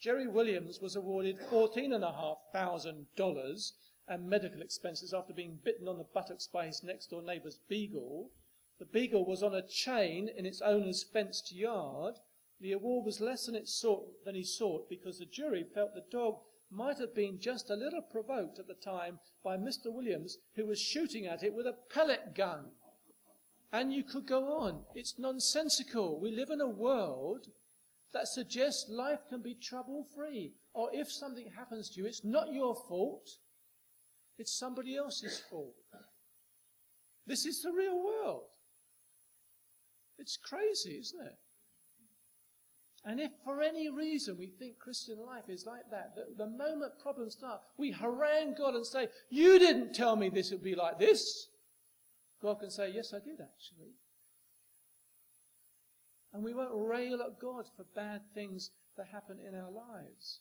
Jerry 0.00 0.26
Williams 0.26 0.80
was 0.80 0.96
awarded 0.96 1.38
$14,500 1.38 3.72
and 4.08 4.28
medical 4.28 4.60
expenses 4.60 5.14
after 5.14 5.32
being 5.32 5.60
bitten 5.64 5.86
on 5.86 5.96
the 5.96 6.08
buttocks 6.12 6.48
by 6.48 6.66
his 6.66 6.82
next 6.82 7.10
door 7.10 7.22
neighbour's 7.22 7.60
beagle. 7.68 8.32
The 8.78 8.86
beagle 8.86 9.24
was 9.24 9.44
on 9.44 9.54
a 9.54 9.62
chain 9.62 10.28
in 10.28 10.44
its 10.44 10.60
owner's 10.60 11.04
fenced 11.04 11.52
yard. 11.52 12.18
The 12.60 12.72
award 12.72 13.06
was 13.06 13.20
less 13.20 13.46
than, 13.46 13.54
it 13.54 13.68
sought, 13.68 14.24
than 14.24 14.34
he 14.34 14.42
sought 14.42 14.88
because 14.88 15.20
the 15.20 15.24
jury 15.24 15.62
felt 15.62 15.94
the 15.94 16.02
dog 16.10 16.40
might 16.68 16.98
have 16.98 17.14
been 17.14 17.38
just 17.38 17.70
a 17.70 17.76
little 17.76 18.02
provoked 18.02 18.58
at 18.58 18.66
the 18.66 18.74
time 18.74 19.20
by 19.44 19.56
Mr. 19.56 19.92
Williams, 19.92 20.38
who 20.56 20.66
was 20.66 20.80
shooting 20.80 21.26
at 21.26 21.42
it 21.42 21.54
with 21.54 21.66
a 21.66 21.76
pellet 21.90 22.34
gun. 22.34 22.72
And 23.72 23.92
you 23.92 24.04
could 24.04 24.26
go 24.26 24.58
on. 24.58 24.80
It's 24.94 25.18
nonsensical. 25.18 26.20
We 26.20 26.30
live 26.30 26.50
in 26.50 26.60
a 26.60 26.68
world 26.68 27.46
that 28.12 28.28
suggests 28.28 28.90
life 28.90 29.20
can 29.28 29.40
be 29.40 29.54
trouble 29.54 30.06
free. 30.14 30.52
Or 30.74 30.90
if 30.92 31.10
something 31.10 31.50
happens 31.56 31.90
to 31.90 32.00
you, 32.00 32.06
it's 32.06 32.24
not 32.24 32.52
your 32.52 32.74
fault. 32.88 33.28
It's 34.38 34.58
somebody 34.58 34.96
else's 34.96 35.42
fault. 35.50 35.74
This 37.26 37.46
is 37.46 37.62
the 37.62 37.72
real 37.72 38.02
world. 38.04 38.44
It's 40.18 40.36
crazy, 40.36 40.98
isn't 41.00 41.26
it? 41.26 41.38
And 43.04 43.20
if 43.20 43.32
for 43.44 43.60
any 43.60 43.90
reason 43.90 44.36
we 44.38 44.46
think 44.46 44.78
Christian 44.78 45.18
life 45.18 45.48
is 45.48 45.66
like 45.66 45.90
that, 45.90 46.14
the, 46.14 46.44
the 46.44 46.50
moment 46.50 46.92
problems 47.00 47.34
start, 47.34 47.60
we 47.76 47.90
harangue 47.90 48.54
God 48.56 48.74
and 48.74 48.86
say, 48.86 49.08
You 49.28 49.58
didn't 49.58 49.94
tell 49.94 50.14
me 50.14 50.28
this 50.28 50.52
would 50.52 50.62
be 50.62 50.76
like 50.76 50.98
this. 50.98 51.48
God 52.42 52.60
can 52.60 52.70
say, 52.70 52.90
Yes, 52.92 53.14
I 53.14 53.18
did 53.18 53.40
actually. 53.40 53.94
And 56.32 56.42
we 56.42 56.54
won't 56.54 56.70
rail 56.74 57.20
at 57.22 57.38
God 57.38 57.66
for 57.76 57.84
bad 57.94 58.22
things 58.34 58.70
that 58.96 59.06
happen 59.12 59.38
in 59.38 59.54
our 59.54 59.70
lives. 59.70 60.40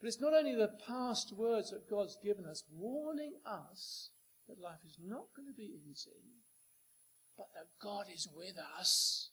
But 0.00 0.06
it's 0.06 0.20
not 0.20 0.34
only 0.34 0.54
the 0.54 0.76
past 0.86 1.32
words 1.36 1.70
that 1.70 1.90
God's 1.90 2.16
given 2.22 2.44
us, 2.46 2.62
warning 2.70 3.32
us 3.44 4.10
that 4.48 4.60
life 4.60 4.78
is 4.86 4.96
not 5.02 5.26
going 5.34 5.48
to 5.48 5.56
be 5.56 5.80
easy, 5.90 6.22
but 7.36 7.48
that 7.54 7.66
God 7.82 8.06
is 8.12 8.28
with 8.34 8.56
us. 8.78 9.30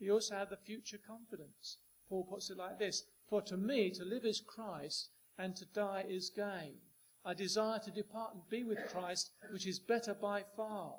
We 0.00 0.10
also 0.10 0.34
have 0.34 0.48
the 0.48 0.56
future 0.56 0.98
confidence. 1.04 1.78
Paul 2.08 2.24
puts 2.24 2.50
it 2.50 2.56
like 2.56 2.78
this 2.78 3.04
For 3.28 3.42
to 3.42 3.56
me, 3.56 3.90
to 3.90 4.04
live 4.04 4.24
is 4.24 4.40
Christ, 4.40 5.10
and 5.38 5.54
to 5.56 5.66
die 5.66 6.04
is 6.08 6.30
gain. 6.34 6.76
I 7.24 7.34
desire 7.34 7.78
to 7.78 7.90
depart 7.90 8.34
and 8.34 8.48
be 8.50 8.64
with 8.64 8.88
Christ, 8.88 9.30
which 9.52 9.66
is 9.66 9.78
better 9.78 10.12
by 10.12 10.42
far. 10.56 10.94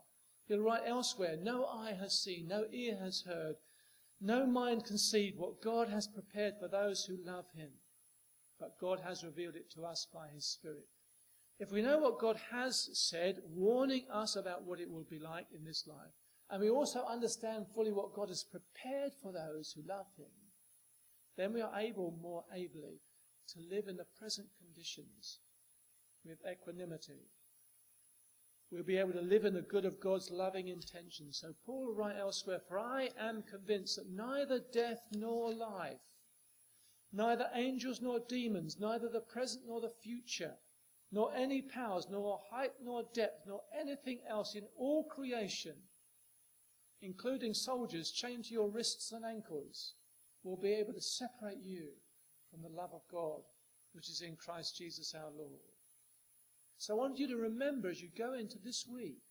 He'll 0.48 0.60
write 0.60 0.84
elsewhere, 0.86 1.38
no 1.42 1.66
eye 1.66 1.94
has 2.00 2.22
seen, 2.22 2.48
no 2.48 2.66
ear 2.72 2.98
has 2.98 3.22
heard, 3.22 3.56
no 4.22 4.46
mind 4.46 4.86
conceived 4.86 5.38
what 5.38 5.62
God 5.62 5.90
has 5.90 6.08
prepared 6.08 6.56
for 6.60 6.68
those 6.68 7.06
who 7.06 7.18
love 7.26 7.46
him. 7.54 7.72
But 8.60 8.80
God 8.80 9.02
has 9.02 9.24
revealed 9.24 9.56
it 9.56 9.70
to 9.72 9.86
us 9.86 10.08
by 10.14 10.30
his 10.30 10.46
Spirit. 10.46 10.88
If 11.60 11.72
we 11.72 11.82
know 11.82 12.00
what 12.00 12.20
God 12.20 12.38
has 12.52 12.90
said, 12.94 13.42
warning 13.46 14.06
us 14.12 14.36
about 14.36 14.64
what 14.64 14.80
it 14.80 14.90
will 14.90 15.06
be 15.10 15.20
like 15.20 15.48
in 15.54 15.66
this 15.66 15.86
life, 15.88 16.14
and 16.50 16.62
we 16.62 16.70
also 16.70 17.04
understand 17.06 17.66
fully 17.74 17.92
what 17.92 18.14
God 18.14 18.30
has 18.30 18.44
prepared 18.44 19.12
for 19.22 19.34
those 19.34 19.74
who 19.74 19.82
love 19.88 20.08
him, 20.18 20.32
then 21.36 21.52
we 21.52 21.62
are 21.62 21.80
able 21.80 22.18
more 22.22 22.46
ably 22.54 23.02
to 23.50 23.60
live 23.60 23.88
in 23.88 23.98
the 23.98 24.06
present 24.18 24.48
conditions 24.58 25.40
with 26.26 26.40
equanimity. 26.50 27.30
We'll 28.72 28.84
be 28.84 28.98
able 28.98 29.14
to 29.14 29.22
live 29.22 29.46
in 29.46 29.54
the 29.54 29.62
good 29.62 29.86
of 29.86 30.00
God's 30.00 30.32
loving 30.32 30.68
intention. 30.68 31.32
So 31.32 31.54
Paul 31.64 31.86
will 31.86 31.94
write 31.94 32.18
elsewhere, 32.18 32.60
For 32.68 32.80
I 32.80 33.10
am 33.20 33.44
convinced 33.44 33.98
that 33.98 34.10
neither 34.10 34.60
death 34.60 35.02
nor 35.12 35.54
life, 35.54 36.02
neither 37.12 37.52
angels 37.54 38.02
nor 38.02 38.20
demons, 38.28 38.80
neither 38.80 39.10
the 39.10 39.22
present 39.22 39.66
nor 39.68 39.80
the 39.80 39.94
future, 40.02 40.56
nor 41.12 41.32
any 41.36 41.62
powers, 41.62 42.08
nor 42.10 42.42
height 42.50 42.74
nor 42.82 43.04
depth, 43.14 43.46
nor 43.46 43.62
anything 43.80 44.22
else 44.28 44.56
in 44.56 44.66
all 44.76 45.04
creation, 45.04 45.76
including 47.02 47.54
soldiers 47.54 48.10
chained 48.10 48.46
to 48.46 48.54
your 48.54 48.70
wrists 48.70 49.12
and 49.12 49.24
ankles, 49.24 49.94
will 50.44 50.58
be 50.58 50.74
able 50.74 50.94
to 50.94 51.02
separate 51.02 51.62
you 51.62 51.90
from 52.50 52.64
the 52.64 52.76
love 52.76 52.92
of 52.94 53.02
God, 53.12 53.42
which 53.94 54.10
is 54.10 54.22
in 54.22 54.36
Christ 54.36 54.78
Jesus 54.78 55.14
our 55.14 55.30
Lord. 55.30 55.62
So 56.84 56.94
I 56.94 56.98
want 56.98 57.18
you 57.18 57.30
to 57.30 57.38
remember 57.38 57.88
as 57.88 58.02
you 58.02 58.10
go 58.18 58.34
into 58.34 58.58
this 58.62 58.86
week 58.86 59.22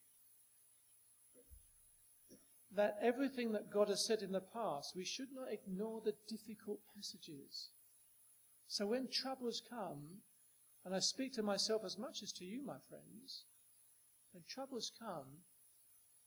that 2.75 2.97
everything 3.03 3.53
that 3.53 3.71
God 3.71 3.91
has 3.91 4.07
said 4.07 4.23
in 4.23 4.33
the 4.33 4.41
past, 4.41 4.95
we 4.97 5.05
should 5.05 5.29
not 5.35 5.53
ignore 5.53 6.01
the 6.01 6.15
difficult 6.27 6.79
passages. 6.97 7.69
So 8.69 8.87
when 8.87 9.07
troubles 9.13 9.61
come, 9.69 10.23
and 10.87 10.95
I 10.95 11.01
speak 11.01 11.35
to 11.35 11.43
myself 11.43 11.83
as 11.85 11.99
much 11.99 12.23
as 12.23 12.33
to 12.39 12.47
you, 12.47 12.65
my 12.65 12.79
friends, 12.89 13.45
when 14.33 14.45
troubles 14.49 14.91
come, 14.99 15.45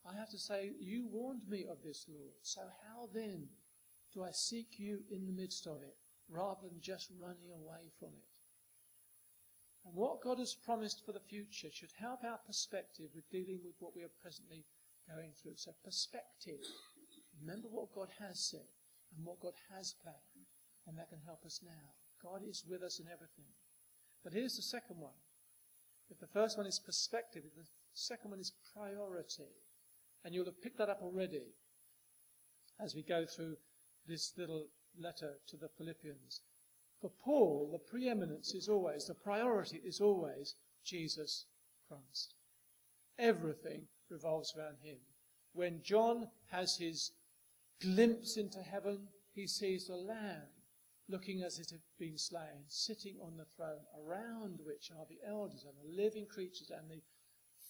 I 0.07 0.15
have 0.15 0.29
to 0.29 0.37
say, 0.37 0.73
You 0.79 1.07
warned 1.11 1.49
me 1.49 1.65
of 1.67 1.81
this, 1.83 2.05
Lord. 2.07 2.35
So 2.43 2.61
how 2.87 3.09
then 3.11 3.47
do 4.13 4.23
I 4.23 4.29
seek 4.31 4.77
you 4.77 4.99
in 5.09 5.25
the 5.25 5.33
midst 5.33 5.65
of 5.65 5.81
it, 5.81 5.97
rather 6.29 6.67
than 6.69 6.81
just 6.81 7.09
running 7.19 7.49
away 7.51 7.89
from 7.99 8.09
it? 8.09 8.34
And 9.85 9.93
what 9.93 10.21
God 10.21 10.39
has 10.39 10.55
promised 10.55 11.05
for 11.05 11.11
the 11.11 11.19
future 11.29 11.69
should 11.71 11.93
help 11.99 12.23
our 12.23 12.39
perspective 12.45 13.09
with 13.13 13.29
dealing 13.29 13.59
with 13.63 13.75
what 13.79 13.95
we 13.95 14.01
are 14.01 14.21
presently 14.21 14.65
going 15.07 15.31
through. 15.41 15.55
So, 15.55 15.71
perspective. 15.83 16.59
Remember 17.39 17.67
what 17.67 17.93
God 17.93 18.09
has 18.19 18.39
said 18.49 18.67
and 19.15 19.25
what 19.25 19.39
God 19.39 19.53
has 19.71 19.93
planned, 20.01 20.49
and 20.87 20.97
that 20.97 21.09
can 21.09 21.19
help 21.25 21.45
us 21.45 21.61
now. 21.63 21.93
God 22.23 22.41
is 22.47 22.65
with 22.67 22.81
us 22.81 22.99
in 22.99 23.05
everything. 23.05 23.45
But 24.23 24.33
here's 24.33 24.55
the 24.55 24.63
second 24.63 24.97
one. 24.99 25.19
If 26.09 26.19
the 26.19 26.33
first 26.33 26.57
one 26.57 26.65
is 26.65 26.79
perspective, 26.79 27.43
the 27.55 27.65
second 27.93 28.31
one 28.31 28.39
is 28.39 28.53
priority. 28.73 29.53
And 30.23 30.33
you'll 30.33 30.45
have 30.45 30.61
picked 30.61 30.79
that 30.79 30.89
up 30.89 31.01
already 31.01 31.53
as 32.79 32.95
we 32.95 33.03
go 33.03 33.25
through 33.25 33.57
this 34.07 34.33
little 34.37 34.67
letter 34.99 35.33
to 35.47 35.57
the 35.57 35.69
Philippians. 35.77 36.41
For 37.01 37.11
Paul, 37.23 37.69
the 37.71 37.79
preeminence 37.79 38.53
is 38.53 38.69
always, 38.69 39.05
the 39.05 39.13
priority 39.13 39.81
is 39.83 40.01
always 40.01 40.55
Jesus 40.83 41.45
Christ. 41.87 42.35
Everything 43.19 43.87
revolves 44.09 44.53
around 44.57 44.77
him. 44.81 44.97
When 45.53 45.81
John 45.83 46.29
has 46.51 46.77
his 46.77 47.11
glimpse 47.81 48.37
into 48.37 48.61
heaven, 48.61 49.07
he 49.33 49.47
sees 49.47 49.87
the 49.87 49.95
Lamb 49.95 50.47
looking 51.07 51.43
as 51.43 51.59
it 51.59 51.69
had 51.69 51.81
been 51.99 52.17
slain, 52.17 52.65
sitting 52.67 53.15
on 53.21 53.37
the 53.37 53.45
throne, 53.55 53.85
around 53.99 54.59
which 54.65 54.89
are 54.91 55.05
the 55.07 55.19
elders 55.27 55.65
and 55.65 55.77
the 55.77 56.01
living 56.01 56.25
creatures 56.25 56.71
and 56.71 56.89
the 56.89 57.01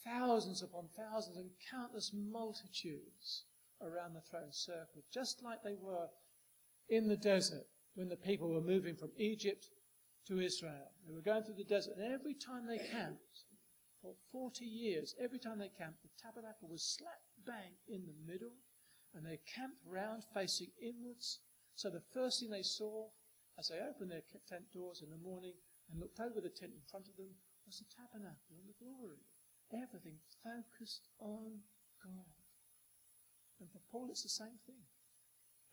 thousands 0.03 0.61
upon 0.61 0.87
thousands 0.95 1.37
and 1.37 1.49
countless 1.69 2.11
multitudes 2.13 3.43
around 3.81 4.13
the 4.13 4.21
throne 4.21 4.51
circle, 4.51 5.03
just 5.11 5.43
like 5.43 5.61
they 5.63 5.75
were 5.81 6.07
in 6.89 7.07
the 7.07 7.17
desert 7.17 7.67
when 7.95 8.09
the 8.09 8.15
people 8.15 8.49
were 8.49 8.61
moving 8.61 8.95
from 8.95 9.11
Egypt 9.17 9.67
to 10.27 10.39
Israel. 10.39 10.91
They 11.07 11.13
were 11.13 11.21
going 11.21 11.43
through 11.43 11.55
the 11.55 11.63
desert, 11.63 11.95
and 11.97 12.13
every 12.13 12.33
time 12.33 12.67
they 12.67 12.77
camped, 12.77 13.45
for 14.05 14.13
40 14.31 14.65
years, 14.65 15.15
every 15.17 15.39
time 15.39 15.57
they 15.57 15.73
camped, 15.73 16.03
the 16.03 16.13
tabernacle 16.21 16.69
was 16.69 16.85
slap 16.85 17.25
bang 17.41 17.73
in 17.87 18.05
the 18.05 18.13
middle, 18.31 18.53
and 19.15 19.25
they 19.25 19.39
camped 19.49 19.81
round 19.81 20.21
facing 20.33 20.69
inwards. 20.77 21.39
So 21.73 21.89
the 21.89 22.05
first 22.13 22.39
thing 22.39 22.51
they 22.51 22.61
saw 22.61 23.09
as 23.57 23.69
they 23.69 23.81
opened 23.81 24.11
their 24.11 24.21
tent 24.45 24.69
doors 24.71 25.01
in 25.01 25.09
the 25.09 25.17
morning 25.17 25.53
and 25.89 25.99
looked 25.99 26.19
over 26.19 26.37
the 26.37 26.53
tent 26.53 26.77
in 26.77 26.85
front 26.85 27.07
of 27.07 27.17
them 27.17 27.33
was 27.65 27.81
the 27.81 27.89
tabernacle 27.89 28.53
and 28.61 28.69
the 28.69 28.77
glory. 28.77 29.25
Everything 29.73 30.21
focused 30.43 31.09
on 31.17 31.65
God. 32.03 32.29
And 33.59 33.71
for 33.71 33.81
Paul, 33.89 34.09
it's 34.11 34.21
the 34.21 34.29
same 34.29 34.61
thing. 34.67 34.85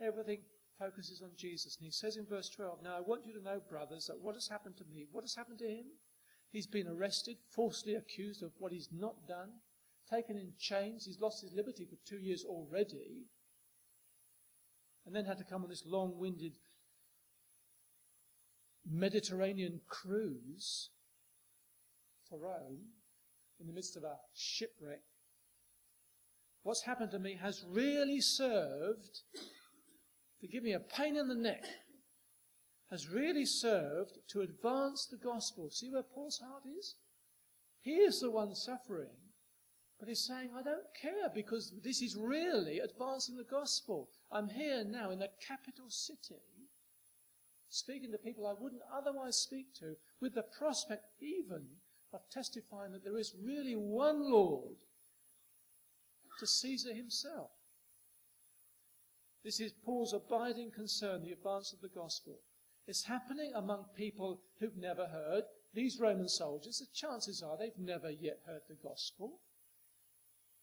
Everything 0.00 0.40
focuses 0.82 1.22
on 1.22 1.30
Jesus. 1.36 1.76
And 1.76 1.84
he 1.84 1.92
says 1.92 2.16
in 2.16 2.26
verse 2.26 2.48
12, 2.48 2.82
Now 2.82 2.96
I 2.96 3.00
want 3.00 3.26
you 3.26 3.32
to 3.34 3.42
know, 3.42 3.60
brothers, 3.68 4.06
that 4.06 4.20
what 4.20 4.34
has 4.34 4.48
happened 4.48 4.76
to 4.78 4.84
me, 4.84 5.06
what 5.12 5.22
has 5.22 5.34
happened 5.34 5.58
to 5.60 5.68
him? 5.68 5.84
He's 6.50 6.66
been 6.66 6.88
arrested, 6.88 7.36
falsely 7.54 7.94
accused 7.94 8.42
of 8.42 8.52
what 8.58 8.72
he's 8.72 8.88
not 8.92 9.26
done, 9.26 9.50
taken 10.10 10.36
in 10.36 10.52
chains. 10.58 11.04
He's 11.06 11.20
lost 11.20 11.42
his 11.42 11.52
liberty 11.54 11.86
for 11.86 11.96
two 12.06 12.18
years 12.18 12.44
already. 12.44 13.26
And 15.06 15.14
then 15.14 15.24
had 15.24 15.38
to 15.38 15.44
come 15.44 15.62
on 15.62 15.68
this 15.68 15.84
long 15.86 16.18
winded 16.18 16.58
Mediterranean 18.90 19.80
cruise 19.88 20.90
to 22.28 22.36
Rome 22.36 22.80
in 23.60 23.66
the 23.66 23.72
midst 23.72 23.96
of 23.96 24.02
a 24.02 24.16
shipwreck. 24.34 25.02
What's 26.64 26.84
happened 26.84 27.10
to 27.12 27.18
me 27.18 27.38
has 27.40 27.64
really 27.68 28.20
served 28.20 29.22
to 30.42 30.48
give 30.48 30.64
me 30.64 30.72
a 30.72 30.80
pain 30.80 31.16
in 31.16 31.28
the 31.28 31.36
neck 31.36 31.64
has 32.90 33.08
really 33.08 33.46
served 33.46 34.18
to 34.28 34.40
advance 34.40 35.06
the 35.06 35.16
gospel. 35.16 35.70
See 35.70 35.88
where 35.88 36.02
Paul's 36.02 36.40
heart 36.44 36.64
is? 36.78 36.96
He 37.80 37.92
is 37.92 38.20
the 38.20 38.30
one 38.30 38.54
suffering, 38.54 39.14
but 39.98 40.08
he's 40.08 40.26
saying, 40.26 40.50
I 40.54 40.62
don't 40.62 40.82
care 41.00 41.30
because 41.32 41.72
this 41.84 42.02
is 42.02 42.16
really 42.16 42.80
advancing 42.80 43.36
the 43.36 43.44
gospel. 43.44 44.08
I'm 44.32 44.48
here 44.48 44.84
now 44.84 45.10
in 45.12 45.22
a 45.22 45.28
capital 45.46 45.86
city, 45.88 46.42
speaking 47.70 48.10
to 48.10 48.18
people 48.18 48.46
I 48.46 48.60
wouldn't 48.60 48.82
otherwise 48.92 49.36
speak 49.36 49.74
to, 49.76 49.94
with 50.20 50.34
the 50.34 50.44
prospect 50.58 51.04
even 51.20 51.66
of 52.12 52.20
testifying 52.32 52.92
that 52.92 53.04
there 53.04 53.18
is 53.18 53.34
really 53.42 53.74
one 53.74 54.30
Lord 54.30 54.76
to 56.40 56.46
Caesar 56.48 56.92
himself. 56.92 57.50
This 59.44 59.58
is 59.58 59.72
Paul's 59.72 60.12
abiding 60.12 60.70
concern, 60.70 61.22
the 61.22 61.32
advance 61.32 61.72
of 61.72 61.80
the 61.80 61.88
gospel. 61.88 62.38
It's 62.86 63.04
happening 63.04 63.52
among 63.54 63.86
people 63.96 64.40
who've 64.60 64.76
never 64.76 65.06
heard. 65.06 65.44
These 65.74 65.98
Roman 65.98 66.28
soldiers, 66.28 66.78
the 66.78 66.86
chances 66.94 67.42
are 67.42 67.56
they've 67.56 67.78
never 67.78 68.10
yet 68.10 68.40
heard 68.46 68.62
the 68.68 68.76
gospel. 68.76 69.40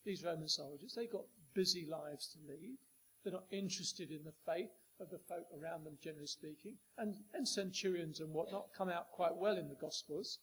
These 0.06 0.24
Roman 0.24 0.48
soldiers, 0.48 0.94
they've 0.96 1.12
got 1.12 1.26
busy 1.54 1.86
lives 1.86 2.28
to 2.34 2.40
lead. 2.48 2.78
They're 3.24 3.34
not 3.34 3.48
interested 3.52 4.12
in 4.12 4.24
the 4.24 4.34
faith 4.46 4.72
of 5.00 5.10
the 5.10 5.20
folk 5.28 5.46
around 5.62 5.84
them, 5.86 5.98
generally 6.02 6.28
speaking. 6.28 6.76
And, 6.98 7.16
and 7.34 7.48
centurions 7.48 8.20
and 8.20 8.34
whatnot 8.34 8.68
come 8.78 8.90
out 8.90 9.12
quite 9.12 9.36
well 9.36 9.58
in 9.58 9.68
the 9.68 9.76
Gospels. 9.76 10.40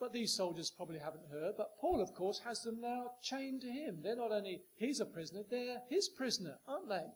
But 0.00 0.14
these 0.14 0.34
soldiers 0.34 0.72
probably 0.74 0.98
haven't 0.98 1.30
heard. 1.30 1.54
But 1.58 1.76
Paul, 1.78 2.00
of 2.00 2.14
course, 2.14 2.40
has 2.46 2.62
them 2.62 2.80
now 2.80 3.10
chained 3.22 3.60
to 3.60 3.70
him. 3.70 4.00
They're 4.02 4.16
not 4.16 4.32
only 4.32 4.62
he's 4.76 4.98
a 4.98 5.04
prisoner, 5.04 5.42
they're 5.48 5.82
his 5.90 6.08
prisoner, 6.08 6.58
aren't 6.66 6.88
they? 6.88 7.06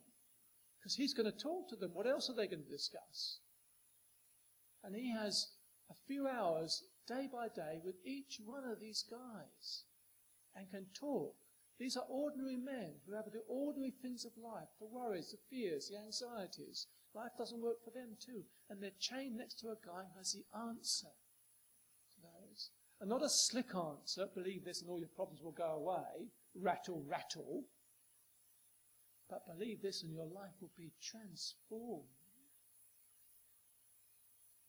Because 0.79 0.95
he's 0.95 1.15
going 1.15 1.33
to 1.33 1.39
talk 1.39 1.71
to 1.71 1.77
them. 1.77 1.93
What 1.95 2.07
else 2.07 2.29
are 2.29 2.35
they 2.35 2.47
going 2.47 2.63
to 2.63 2.71
discuss? 2.71 3.41
And 4.83 4.95
he 4.95 5.11
has 5.11 5.49
a 5.91 5.95
few 6.07 6.29
hours 6.29 6.85
day 7.09 7.27
by 7.33 7.49
day 7.49 7.81
with 7.83 7.95
each 8.05 8.39
one 8.45 8.65
of 8.65 8.81
these 8.81 9.03
guys 9.11 9.85
and 10.55 10.71
can 10.71 10.85
talk. 10.93 11.35
These 11.79 11.97
are 11.97 12.05
ordinary 12.07 12.59
men 12.59 12.97
who 13.07 13.15
have 13.15 13.25
the 13.33 13.43
ordinary 13.49 13.95
things 14.03 14.27
of 14.27 14.33
life, 14.37 14.69
the 14.79 14.87
worries, 14.87 15.31
the 15.31 15.39
fears, 15.49 15.89
the 15.89 15.99
anxieties. 15.99 16.87
Life 17.15 17.33
doesn't 17.39 17.63
work 17.63 17.83
for 17.83 17.91
them 17.91 18.17
too. 18.21 18.43
And 18.69 18.83
they're 18.83 19.01
chained 19.01 19.39
next 19.39 19.61
to 19.61 19.69
a 19.69 19.87
guy 19.87 20.03
who 20.03 20.19
has 20.19 20.33
the 20.33 20.45
answer. 20.57 21.09
And 23.05 23.11
not 23.11 23.23
a 23.23 23.29
slick 23.29 23.75
answer, 23.75 24.27
believe 24.35 24.65
this 24.65 24.81
and 24.81 24.89
all 24.89 24.99
your 24.99 25.11
problems 25.15 25.43
will 25.43 25.53
go 25.53 25.75
away, 25.75 26.31
rattle, 26.55 27.05
rattle. 27.07 27.65
But 29.29 29.45
believe 29.47 29.83
this 29.83 30.03
and 30.03 30.11
your 30.11 30.25
life 30.25 30.55
will 30.63 30.71
be 30.75 30.91
transformed. 31.03 32.09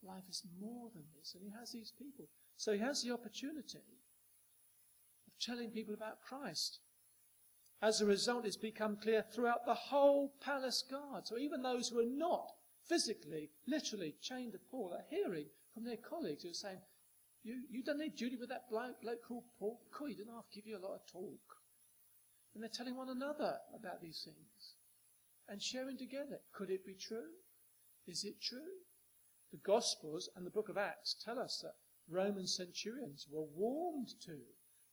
Life 0.04 0.26
is 0.30 0.43
more 0.60 0.89
than 0.93 1.06
this. 1.17 1.34
And 1.34 1.45
he 1.45 1.58
has 1.58 1.71
these 1.71 1.93
people. 1.98 2.28
So 2.58 2.74
he 2.74 2.80
has 2.80 3.02
the 3.02 3.13
opportunity 3.13 3.78
of 5.28 5.39
telling 5.39 5.69
people 5.69 5.93
about 5.93 6.19
Christ. 6.19 6.80
as 7.82 8.02
a 8.02 8.06
result, 8.06 8.45
it's 8.45 8.58
become 8.58 8.98
clear 8.98 9.24
throughout 9.34 9.65
the 9.65 9.76
whole 9.76 10.34
palace 10.41 10.84
guard. 10.91 11.26
So 11.26 11.38
even 11.38 11.62
those 11.62 11.88
who 11.88 12.02
are 12.02 12.06
not 12.06 12.52
physically, 12.84 13.52
literally 13.65 14.15
chained 14.21 14.52
to 14.52 14.60
Paul 14.60 14.93
are 14.93 15.06
hearing 15.10 15.45
from 15.74 15.86
their 15.86 15.95
colleagues 15.95 16.43
who 16.43 16.50
are 16.50 16.54
saying, 16.54 16.82
you, 17.46 17.62
you 17.70 17.84
done 17.84 18.02
any 18.02 18.10
duty 18.10 18.38
with 18.38 18.50
that 18.50 18.68
bloke, 18.72 19.00
bloke 19.02 19.22
called 19.28 19.44
Paul? 19.60 19.80
He 20.08 20.16
didn't 20.16 20.34
have 20.34 20.50
to 20.50 20.56
give 20.56 20.66
you 20.66 20.78
a 20.78 20.82
lot 20.82 20.96
of 20.96 21.06
talk. 21.06 21.46
And 22.54 22.64
they're 22.64 22.70
telling 22.74 22.98
one 22.98 23.10
another 23.10 23.58
about 23.76 24.02
these 24.02 24.24
things 24.26 24.74
and 25.48 25.62
sharing 25.62 25.98
together. 25.98 26.40
Could 26.54 26.72
it 26.72 26.84
be 26.84 26.96
true? 26.96 27.38
Is 28.08 28.24
it 28.24 28.42
true? 28.42 28.82
The 29.52 29.60
Gospels 29.60 30.28
and 30.36 30.46
the 30.46 30.52
book 30.52 30.70
of 30.70 30.78
Acts 30.78 31.16
tell 31.24 31.38
us 31.38 31.60
that 31.62 31.76
Roman 32.10 32.48
centurions 32.48 33.28
were 33.32 33.46
warmed 33.56 34.10
to 34.26 34.40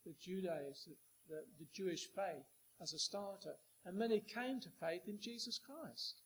the 0.04 0.14
Judaism, 0.20 0.92
the, 1.30 1.44
the 1.58 1.66
Jewish 1.72 2.06
faith 2.14 2.44
as 2.82 2.92
a 2.92 2.98
starter, 2.98 3.54
and 3.86 3.96
many 3.96 4.20
came 4.20 4.60
to 4.60 4.68
faith 4.78 5.02
in 5.06 5.18
Jesus 5.18 5.58
Christ. 5.58 6.20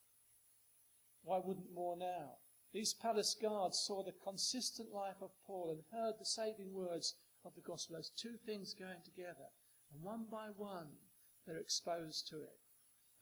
Why 1.23 1.39
wouldn't 1.43 1.73
more 1.73 1.95
now? 1.97 2.35
These 2.73 2.93
palace 2.93 3.35
guards 3.41 3.79
saw 3.79 4.03
the 4.03 4.11
consistent 4.23 4.91
life 4.91 5.21
of 5.21 5.31
Paul 5.45 5.71
and 5.71 5.83
heard 5.91 6.15
the 6.19 6.25
saving 6.25 6.73
words 6.73 7.15
of 7.45 7.55
the 7.55 7.61
gospel 7.61 7.95
as 7.95 8.09
two 8.09 8.35
things 8.45 8.73
going 8.73 9.01
together. 9.03 9.49
And 9.93 10.03
one 10.03 10.25
by 10.29 10.49
one, 10.55 10.87
they're 11.45 11.57
exposed 11.57 12.27
to 12.29 12.43
it. 12.43 12.59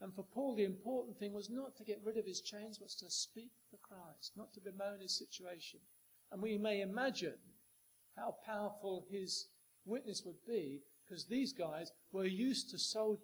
And 0.01 0.13
for 0.13 0.23
Paul, 0.23 0.55
the 0.55 0.65
important 0.65 1.17
thing 1.17 1.31
was 1.31 1.49
not 1.49 1.75
to 1.77 1.84
get 1.84 2.01
rid 2.03 2.17
of 2.17 2.25
his 2.25 2.41
chains, 2.41 2.77
but 2.77 2.89
to 2.89 3.10
speak 3.10 3.51
for 3.69 3.77
Christ, 3.77 4.34
not 4.36 4.53
to 4.53 4.60
bemoan 4.60 4.99
his 4.99 5.17
situation. 5.17 5.79
And 6.31 6.41
we 6.41 6.58
may 6.58 6.81
imagine 6.81 7.38
how 8.17 8.36
powerful 8.45 9.05
his 9.10 9.47
witness 9.86 10.23
would 10.25 10.43
be 10.47 10.81
because 11.08 11.25
these 11.25 11.53
guys 11.53 11.91
were 12.12 12.25
used 12.25 12.71
to, 12.71 12.79
sold, 12.79 13.19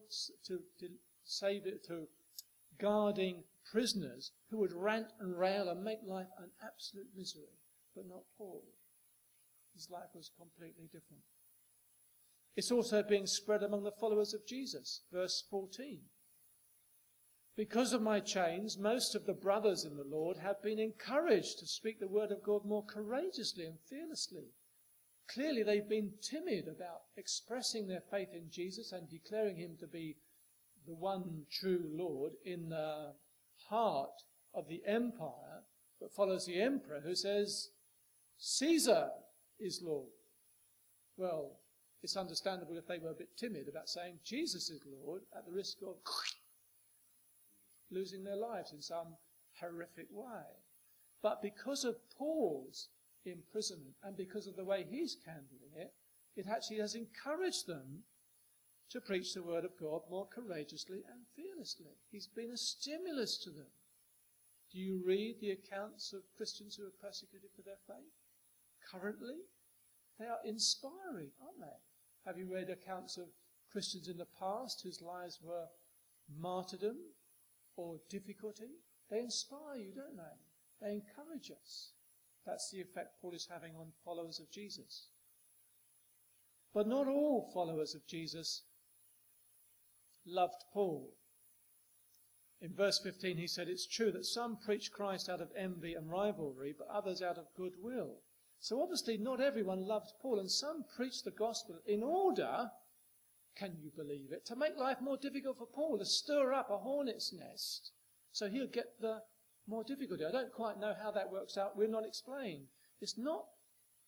to, 0.45 0.59
to 0.79 0.87
save 1.23 1.65
it, 1.65 1.83
to 1.87 2.07
guarding 2.79 3.43
prisoners 3.69 4.31
who 4.49 4.57
would 4.57 4.73
rant 4.73 5.07
and 5.19 5.37
rail 5.37 5.69
and 5.69 5.83
make 5.83 5.99
life 6.05 6.29
an 6.37 6.49
absolute 6.63 7.07
misery, 7.15 7.59
but 7.95 8.07
not 8.07 8.23
Paul. 8.37 8.63
His 9.73 9.89
life 9.89 10.09
was 10.13 10.31
completely 10.37 10.85
different. 10.85 11.23
It's 12.55 12.71
also 12.71 13.01
being 13.01 13.27
spread 13.27 13.63
among 13.63 13.83
the 13.83 13.91
followers 13.91 14.33
of 14.33 14.45
Jesus. 14.45 15.01
Verse 15.11 15.43
14. 15.49 15.99
Because 17.55 17.93
of 17.93 18.01
my 18.01 18.19
chains, 18.19 18.77
most 18.77 19.13
of 19.13 19.25
the 19.25 19.33
brothers 19.33 19.83
in 19.83 19.97
the 19.97 20.03
Lord 20.03 20.37
have 20.37 20.61
been 20.61 20.79
encouraged 20.79 21.59
to 21.59 21.67
speak 21.67 21.99
the 21.99 22.07
word 22.07 22.31
of 22.31 22.43
God 22.43 22.65
more 22.65 22.85
courageously 22.85 23.65
and 23.65 23.77
fearlessly. 23.89 24.53
Clearly, 25.27 25.63
they've 25.63 25.87
been 25.87 26.13
timid 26.21 26.67
about 26.67 27.03
expressing 27.15 27.87
their 27.87 28.01
faith 28.01 28.33
in 28.33 28.49
Jesus 28.49 28.91
and 28.91 29.09
declaring 29.09 29.57
him 29.57 29.77
to 29.79 29.87
be 29.87 30.17
the 30.85 30.93
one 30.93 31.45
true 31.51 31.83
Lord 31.93 32.33
in 32.43 32.69
the 32.69 33.13
heart 33.71 34.21
of 34.53 34.67
the 34.67 34.81
empire 34.85 35.63
that 36.01 36.13
follows 36.13 36.45
the 36.45 36.61
emperor 36.61 37.01
who 37.03 37.15
says, 37.15 37.69
Caesar 38.37 39.09
is 39.59 39.81
Lord. 39.81 40.09
Well, 41.17 41.59
it's 42.03 42.17
understandable 42.17 42.77
if 42.77 42.87
they 42.87 42.99
were 42.99 43.11
a 43.11 43.15
bit 43.15 43.37
timid 43.37 43.67
about 43.69 43.89
saying 43.89 44.19
Jesus 44.23 44.69
is 44.69 44.81
Lord 44.85 45.21
at 45.35 45.45
the 45.45 45.53
risk 45.53 45.77
of 45.87 45.95
losing 47.91 48.23
their 48.23 48.35
lives 48.35 48.73
in 48.73 48.81
some 48.81 49.15
horrific 49.59 50.07
way. 50.11 50.43
But 51.21 51.41
because 51.41 51.85
of 51.85 51.95
Paul's 52.17 52.89
imprisonment 53.25 53.95
and 54.03 54.17
because 54.17 54.47
of 54.47 54.55
the 54.55 54.65
way 54.65 54.85
he's 54.89 55.17
handling 55.25 55.71
it, 55.75 55.93
it 56.35 56.47
actually 56.47 56.79
has 56.79 56.95
encouraged 56.95 57.67
them 57.67 58.03
to 58.91 59.01
preach 59.01 59.33
the 59.33 59.43
word 59.43 59.63
of 59.63 59.77
God 59.79 60.01
more 60.09 60.27
courageously 60.27 61.03
and 61.09 61.21
fearlessly. 61.35 61.95
He's 62.11 62.27
been 62.27 62.51
a 62.51 62.57
stimulus 62.57 63.37
to 63.43 63.49
them. 63.49 63.71
Do 64.71 64.79
you 64.79 65.01
read 65.05 65.35
the 65.39 65.51
accounts 65.51 66.13
of 66.13 66.21
Christians 66.35 66.75
who 66.75 66.85
are 66.85 67.07
persecuted 67.07 67.49
for 67.55 67.61
their 67.61 67.79
faith? 67.87 68.13
Currently, 68.91 69.35
they 70.19 70.25
are 70.25 70.39
inspiring, 70.45 71.31
aren't 71.41 71.59
they? 71.59 71.79
Have 72.25 72.37
you 72.37 72.53
read 72.53 72.69
accounts 72.69 73.17
of 73.17 73.25
Christians 73.71 74.07
in 74.07 74.17
the 74.17 74.27
past 74.39 74.81
whose 74.83 75.01
lives 75.01 75.39
were 75.41 75.67
martyrdom 76.37 76.97
or 77.77 77.97
difficulty? 78.09 78.71
They 79.09 79.19
inspire 79.19 79.77
you, 79.77 79.93
don't 79.95 80.17
they? 80.17 80.85
They 80.85 80.93
encourage 80.93 81.51
us. 81.51 81.91
That's 82.45 82.69
the 82.71 82.81
effect 82.81 83.21
Paul 83.21 83.33
is 83.33 83.47
having 83.49 83.75
on 83.75 83.91
followers 84.03 84.39
of 84.39 84.51
Jesus. 84.51 85.07
But 86.73 86.87
not 86.87 87.07
all 87.07 87.51
followers 87.53 87.95
of 87.95 88.05
Jesus 88.07 88.63
loved 90.25 90.63
Paul. 90.73 91.13
In 92.61 92.75
verse 92.75 92.99
15 92.99 93.37
he 93.37 93.47
said, 93.47 93.67
It's 93.67 93.87
true 93.87 94.11
that 94.11 94.25
some 94.25 94.57
preach 94.57 94.91
Christ 94.91 95.29
out 95.29 95.41
of 95.41 95.51
envy 95.57 95.93
and 95.95 96.09
rivalry, 96.09 96.73
but 96.77 96.87
others 96.87 97.21
out 97.21 97.37
of 97.37 97.53
goodwill. 97.55 98.21
So 98.59 98.81
obviously 98.81 99.17
not 99.17 99.41
everyone 99.41 99.87
loved 99.87 100.13
Paul, 100.21 100.39
and 100.39 100.51
some 100.51 100.85
preached 100.95 101.25
the 101.25 101.31
gospel 101.31 101.79
in 101.87 102.03
order, 102.03 102.69
can 103.55 103.75
you 103.81 103.89
believe 103.95 104.31
it, 104.31 104.45
to 104.45 104.55
make 104.55 104.77
life 104.77 105.01
more 105.01 105.17
difficult 105.17 105.57
for 105.57 105.65
Paul, 105.65 105.97
to 105.97 106.05
stir 106.05 106.53
up 106.53 106.69
a 106.69 106.77
hornet's 106.77 107.33
nest, 107.33 107.91
so 108.31 108.47
he'll 108.47 108.67
get 108.67 108.99
the 108.99 109.23
more 109.67 109.83
difficulty. 109.83 110.25
I 110.25 110.31
don't 110.31 110.53
quite 110.53 110.79
know 110.79 110.93
how 111.01 111.09
that 111.11 111.31
works 111.31 111.57
out. 111.57 111.75
We're 111.75 111.87
not 111.87 112.05
explained. 112.05 112.67
It's 113.01 113.17
not 113.17 113.45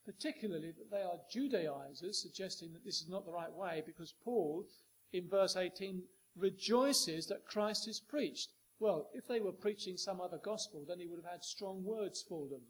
particularly 0.06 0.71
that 0.71 0.91
they 0.91 1.02
are 1.02 1.19
Judaizers, 1.32 2.21
suggesting 2.21 2.73
that 2.73 2.86
this 2.86 3.02
is 3.02 3.10
not 3.10 3.26
the 3.26 3.32
right 3.32 3.52
way, 3.52 3.82
because 3.86 4.13
Paul 4.23 4.65
in 5.13 5.30
verse 5.30 5.56
18 5.56 6.04
rejoices 6.36 7.28
that 7.28 7.45
Christ 7.45 7.88
is 7.88 7.99
preached. 7.99 8.49
Well, 8.80 9.10
if 9.13 9.28
they 9.28 9.39
were 9.39 9.52
preaching 9.54 9.95
some 9.95 10.19
other 10.19 10.39
gospel, 10.43 10.84
then 10.88 10.99
he 10.99 11.08
would 11.08 11.21
have 11.23 11.32
had 11.32 11.43
strong 11.43 11.84
words 11.84 12.26
for 12.28 12.47
them, 12.47 12.62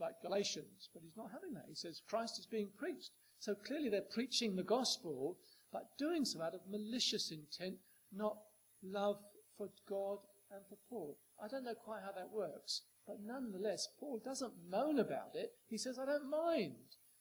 like 0.00 0.22
Galatians. 0.22 0.88
But 0.94 1.02
he's 1.02 1.16
not 1.16 1.30
having 1.32 1.52
that. 1.54 1.66
He 1.68 1.74
says 1.74 2.00
Christ 2.08 2.38
is 2.38 2.46
being 2.46 2.68
preached. 2.78 3.10
So 3.40 3.54
clearly 3.54 3.90
they're 3.90 4.00
preaching 4.14 4.56
the 4.56 4.62
gospel, 4.62 5.36
but 5.72 5.98
doing 5.98 6.24
so 6.24 6.40
out 6.40 6.54
of 6.54 6.60
malicious 6.70 7.30
intent, 7.30 7.76
not 8.12 8.38
love 8.82 9.18
for 9.58 9.68
God 9.88 10.18
and 10.50 10.62
for 10.68 10.78
Paul. 10.88 11.18
I 11.42 11.48
don't 11.48 11.64
know 11.64 11.74
quite 11.74 12.02
how 12.02 12.12
that 12.12 12.30
works, 12.32 12.82
but 13.06 13.16
nonetheless, 13.22 13.88
Paul 13.98 14.22
doesn't 14.24 14.52
moan 14.70 14.98
about 14.98 15.34
it. 15.34 15.52
He 15.68 15.76
says, 15.76 15.98
I 15.98 16.06
don't 16.06 16.30
mind. 16.30 16.76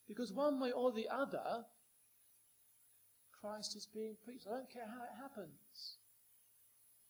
Because 0.07 0.31
one 0.31 0.59
way 0.59 0.71
or 0.71 0.91
the 0.91 1.09
other, 1.09 1.65
Christ 3.43 3.75
is 3.75 3.87
being 3.93 4.15
preached. 4.23 4.47
I 4.47 4.55
don't 4.55 4.71
care 4.71 4.87
how 4.87 5.03
it 5.03 5.21
happens. 5.21 5.97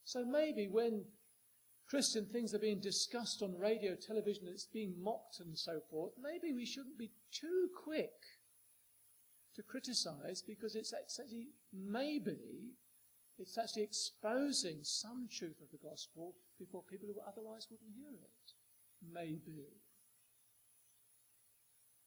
So 0.04 0.26
maybe 0.26 0.68
when 0.68 1.06
Christian 1.88 2.26
things 2.26 2.56
are 2.56 2.60
being 2.60 2.80
discussed 2.82 3.44
on 3.44 3.58
radio, 3.60 3.96
television, 3.96 4.48
it's 4.48 4.66
being 4.66 4.96
mocked 5.00 5.40
and 5.40 5.56
so 5.56 5.80
forth, 5.92 6.14
maybe 6.20 6.52
we 6.52 6.66
shouldn't 6.66 6.98
be 6.98 7.12
too 7.32 7.70
quick 7.84 8.18
to 9.56 9.62
criticize 9.62 10.42
because 10.42 10.76
it's 10.76 10.92
actually, 10.92 11.50
maybe, 11.72 12.72
it's 13.38 13.60
actually 13.60 13.84
exposing 13.84 14.80
some 14.82 15.28
truth 15.32 15.62
of 15.62 15.70
the 15.72 15.88
gospel 15.88 16.34
before 16.58 16.82
people 16.90 17.08
who 17.14 17.22
otherwise 17.22 17.68
wouldn't 17.70 17.94
hear 17.96 18.10
it. 18.12 18.54
Maybe. 19.14 19.68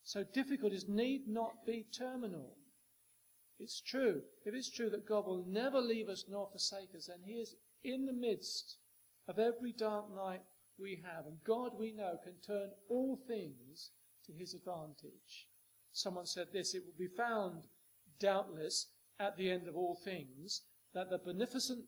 So 0.03 0.25
difficulties 0.25 0.87
need 0.89 1.29
not 1.29 1.65
be 1.65 1.87
terminal. 1.97 2.57
It's 3.59 3.81
true. 3.81 4.23
If 4.45 4.55
it's 4.55 4.71
true 4.71 4.91
that 4.91 5.09
God 5.09 5.27
will 5.27 5.45
never 5.47 5.81
leave 5.81 6.09
us 6.09 6.25
nor 6.29 6.49
forsake 6.51 6.95
us, 6.95 7.07
then 7.07 7.21
He 7.25 7.35
is 7.35 7.57
in 7.85 8.07
the 8.07 8.13
midst 8.13 8.77
of 9.29 9.39
every 9.39 9.73
dark 9.73 10.15
night 10.15 10.43
we 10.79 11.03
have. 11.05 11.27
And 11.27 11.43
God, 11.45 11.73
we 11.79 11.93
know, 11.93 12.19
can 12.23 12.35
turn 12.47 12.71
all 12.89 13.19
things 13.27 13.91
to 14.27 14.33
His 14.33 14.55
advantage. 14.55 15.49
Someone 15.93 16.27
said 16.27 16.49
this, 16.53 16.75
it 16.75 16.85
will 16.85 16.99
be 16.99 17.15
found, 17.17 17.65
doubtless, 18.21 18.89
at 19.19 19.37
the 19.37 19.51
end 19.51 19.67
of 19.67 19.77
all 19.77 19.95
things, 20.05 20.63
that 20.93 21.09
the 21.09 21.19
beneficent 21.19 21.85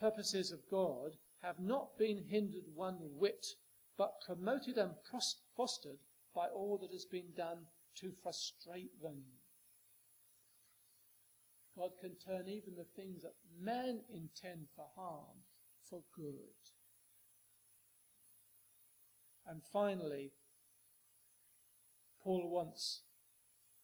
purposes 0.00 0.50
of 0.50 0.58
God 0.70 1.12
have 1.42 1.60
not 1.60 1.96
been 1.98 2.24
hindered 2.28 2.64
one 2.74 2.98
whit, 3.00 3.46
but 3.96 4.20
promoted 4.26 4.76
and 4.76 4.92
fostered 5.56 5.98
by 6.34 6.48
all 6.48 6.78
that 6.78 6.92
has 6.92 7.04
been 7.04 7.32
done 7.36 7.58
to 8.00 8.12
frustrate 8.22 9.00
them. 9.00 9.22
God 11.76 11.90
can 12.00 12.12
turn 12.16 12.48
even 12.48 12.74
the 12.74 12.86
things 12.96 13.22
that 13.22 13.34
men 13.60 14.00
intend 14.08 14.68
for 14.74 14.86
harm 14.96 15.44
for 15.88 16.02
good. 16.14 16.34
And 19.46 19.60
finally, 19.72 20.32
Paul 22.22 22.48
wants 22.48 23.02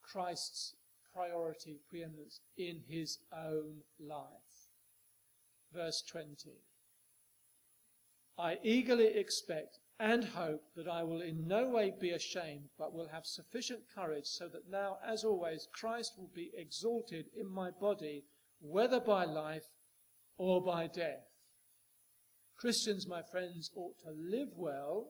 Christ's 0.03 0.75
priority, 1.15 1.81
preeminence 1.89 2.41
in 2.57 2.81
his 2.89 3.19
own 3.33 3.83
life. 4.01 4.71
Verse 5.73 6.03
20. 6.03 6.51
I 8.39 8.59
eagerly 8.63 9.07
expect 9.07 9.79
and 10.03 10.25
hope 10.25 10.65
that 10.75 10.89
I 10.89 11.05
will 11.05 11.21
in 11.21 11.47
no 11.47 11.69
way 11.69 11.93
be 12.01 12.11
ashamed, 12.11 12.71
but 12.77 12.93
will 12.93 13.07
have 13.13 13.25
sufficient 13.25 13.83
courage 13.95 14.27
so 14.27 14.49
that 14.49 14.69
now, 14.69 14.97
as 15.07 15.23
always, 15.23 15.69
Christ 15.73 16.15
will 16.19 16.31
be 16.35 16.51
exalted 16.57 17.27
in 17.39 17.49
my 17.49 17.71
body, 17.71 18.25
whether 18.61 18.99
by 18.99 19.25
life 19.25 19.63
or 20.37 20.61
by 20.61 20.89
death. 20.89 21.29
Christians, 22.57 23.07
my 23.07 23.23
friends, 23.23 23.71
ought 23.77 23.97
to 24.01 24.11
live 24.11 24.49
well, 24.57 25.07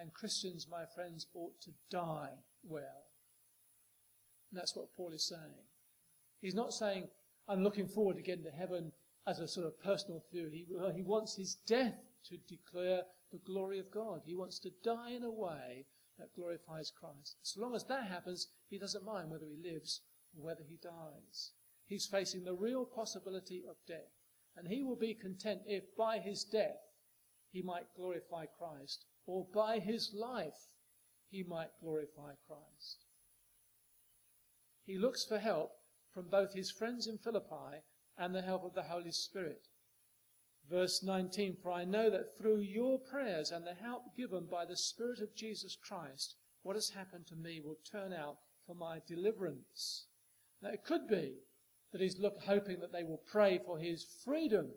and 0.00 0.14
Christians, 0.14 0.68
my 0.70 0.84
friends, 0.94 1.26
ought 1.34 1.60
to 1.62 1.72
die 1.90 2.30
well. 2.62 3.06
And 4.52 4.60
that's 4.60 4.76
what 4.76 4.94
Paul 4.96 5.10
is 5.12 5.26
saying. 5.28 5.66
He's 6.40 6.54
not 6.54 6.72
saying, 6.72 7.08
I'm 7.48 7.64
looking 7.64 7.88
forward 7.88 8.18
to 8.18 8.22
getting 8.22 8.44
to 8.44 8.50
heaven 8.50 8.92
as 9.26 9.40
a 9.40 9.48
sort 9.48 9.66
of 9.66 9.82
personal 9.82 10.22
theory. 10.30 10.64
He, 10.68 10.92
he 10.94 11.02
wants 11.02 11.34
his 11.34 11.56
death 11.66 11.98
to 12.28 12.36
declare 12.48 13.02
the 13.30 13.38
glory 13.38 13.78
of 13.78 13.90
God. 13.90 14.22
He 14.24 14.34
wants 14.34 14.58
to 14.60 14.70
die 14.84 15.12
in 15.12 15.24
a 15.24 15.30
way 15.30 15.86
that 16.18 16.34
glorifies 16.34 16.90
Christ. 16.90 17.36
As 17.42 17.56
long 17.56 17.74
as 17.74 17.84
that 17.84 18.04
happens, 18.04 18.48
he 18.68 18.78
doesn't 18.78 19.04
mind 19.04 19.30
whether 19.30 19.46
he 19.46 19.56
lives 19.62 20.00
or 20.36 20.44
whether 20.44 20.62
he 20.68 20.78
dies. 20.82 21.52
He's 21.86 22.06
facing 22.06 22.44
the 22.44 22.54
real 22.54 22.84
possibility 22.84 23.62
of 23.68 23.76
death. 23.86 24.12
And 24.56 24.68
he 24.68 24.82
will 24.82 24.96
be 24.96 25.14
content 25.14 25.62
if 25.66 25.84
by 25.96 26.18
his 26.18 26.44
death 26.44 26.78
he 27.50 27.62
might 27.62 27.94
glorify 27.96 28.46
Christ, 28.46 29.04
or 29.26 29.46
by 29.54 29.78
his 29.78 30.12
life 30.14 30.74
he 31.30 31.42
might 31.42 31.70
glorify 31.80 32.32
Christ. 32.46 33.06
He 34.84 34.98
looks 34.98 35.24
for 35.24 35.38
help 35.38 35.70
from 36.12 36.28
both 36.28 36.54
his 36.54 36.70
friends 36.70 37.06
in 37.06 37.18
Philippi 37.18 37.82
and 38.18 38.34
the 38.34 38.42
help 38.42 38.64
of 38.64 38.74
the 38.74 38.82
Holy 38.82 39.12
Spirit. 39.12 39.68
Verse 40.70 41.02
19, 41.02 41.56
For 41.62 41.70
I 41.70 41.84
know 41.84 42.08
that 42.10 42.36
through 42.38 42.60
your 42.60 42.98
prayers 42.98 43.50
and 43.50 43.66
the 43.66 43.74
help 43.74 44.16
given 44.16 44.46
by 44.46 44.64
the 44.64 44.76
Spirit 44.76 45.20
of 45.20 45.34
Jesus 45.34 45.76
Christ, 45.76 46.36
what 46.62 46.76
has 46.76 46.90
happened 46.90 47.26
to 47.26 47.36
me 47.36 47.60
will 47.60 47.78
turn 47.90 48.12
out 48.12 48.38
for 48.66 48.74
my 48.74 49.00
deliverance. 49.06 50.06
Now 50.62 50.70
it 50.70 50.84
could 50.84 51.08
be 51.08 51.34
that 51.92 52.00
he's 52.00 52.18
look, 52.18 52.40
hoping 52.46 52.80
that 52.80 52.92
they 52.92 53.04
will 53.04 53.22
pray 53.30 53.58
for 53.64 53.78
his 53.78 54.04
freedom. 54.24 54.70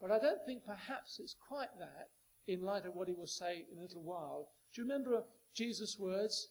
But 0.00 0.10
I 0.10 0.18
don't 0.18 0.44
think 0.46 0.64
perhaps 0.64 1.18
it's 1.18 1.34
quite 1.48 1.76
that 1.78 2.08
in 2.46 2.62
light 2.62 2.86
of 2.86 2.94
what 2.94 3.08
he 3.08 3.14
will 3.14 3.26
say 3.26 3.66
in 3.70 3.78
a 3.78 3.82
little 3.82 4.02
while. 4.02 4.48
Do 4.74 4.80
you 4.80 4.88
remember 4.88 5.22
Jesus' 5.54 5.98
words 5.98 6.48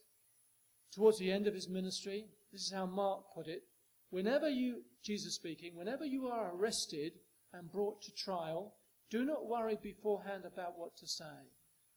towards 0.93 1.17
the 1.17 1.31
end 1.31 1.47
of 1.47 1.53
his 1.53 1.69
ministry? 1.69 2.25
This 2.51 2.61
is 2.61 2.71
how 2.71 2.85
Mark 2.85 3.23
put 3.33 3.47
it. 3.47 3.63
Whenever 4.11 4.49
you, 4.49 4.83
Jesus 5.03 5.35
speaking, 5.35 5.75
whenever 5.75 6.05
you 6.05 6.27
are 6.27 6.53
arrested 6.55 7.13
and 7.53 7.71
brought 7.71 8.01
to 8.03 8.13
trial, 8.13 8.73
do 9.09 9.25
not 9.25 9.47
worry 9.47 9.77
beforehand 9.81 10.43
about 10.45 10.77
what 10.77 10.95
to 10.97 11.07
say. 11.07 11.49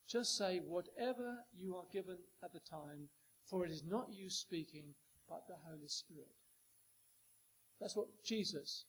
Just 0.08 0.36
say 0.36 0.60
whatever 0.66 1.36
you 1.58 1.76
are 1.76 1.84
given 1.92 2.18
at 2.42 2.52
the 2.52 2.60
time, 2.60 3.08
for 3.48 3.64
it 3.64 3.70
is 3.70 3.84
not 3.86 4.08
you 4.12 4.30
speaking, 4.30 4.94
but 5.28 5.46
the 5.46 5.56
Holy 5.66 5.88
Spirit. 5.88 6.28
That's 7.80 7.96
what 7.96 8.08
Jesus 8.24 8.84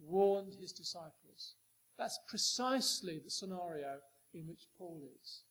warned 0.00 0.54
his 0.54 0.72
disciples. 0.72 1.54
That's 1.98 2.18
precisely 2.28 3.20
the 3.22 3.30
scenario 3.30 3.98
in 4.34 4.46
which 4.48 4.66
Paul 4.78 5.02
is. 5.22 5.42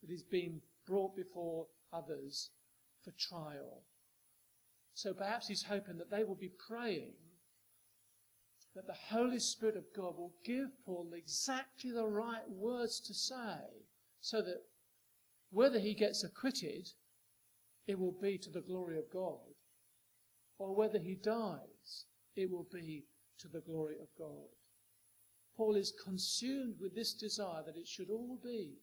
That 0.00 0.10
he's 0.10 0.22
been 0.22 0.60
brought 0.86 1.16
before 1.16 1.66
others 1.92 2.50
for 3.02 3.12
trial. 3.12 3.82
So 4.94 5.14
perhaps 5.14 5.48
he's 5.48 5.62
hoping 5.62 5.98
that 5.98 6.10
they 6.10 6.24
will 6.24 6.34
be 6.34 6.50
praying 6.68 7.12
that 8.78 8.86
the 8.86 9.16
Holy 9.16 9.40
Spirit 9.40 9.76
of 9.76 9.92
God 9.92 10.16
will 10.16 10.34
give 10.44 10.68
Paul 10.86 11.08
exactly 11.12 11.90
the 11.90 12.06
right 12.06 12.48
words 12.48 13.00
to 13.00 13.12
say 13.12 13.82
so 14.20 14.40
that 14.40 14.62
whether 15.50 15.80
he 15.80 15.94
gets 15.94 16.22
acquitted, 16.22 16.88
it 17.88 17.98
will 17.98 18.14
be 18.22 18.38
to 18.38 18.50
the 18.50 18.60
glory 18.60 18.96
of 18.96 19.10
God, 19.12 19.56
or 20.60 20.76
whether 20.76 21.00
he 21.00 21.16
dies, 21.16 22.04
it 22.36 22.48
will 22.48 22.68
be 22.72 23.02
to 23.40 23.48
the 23.48 23.62
glory 23.62 23.96
of 24.00 24.06
God. 24.16 24.46
Paul 25.56 25.74
is 25.74 25.92
consumed 26.04 26.76
with 26.80 26.94
this 26.94 27.14
desire 27.14 27.64
that 27.66 27.76
it 27.76 27.88
should 27.88 28.10
all 28.10 28.38
be 28.44 28.78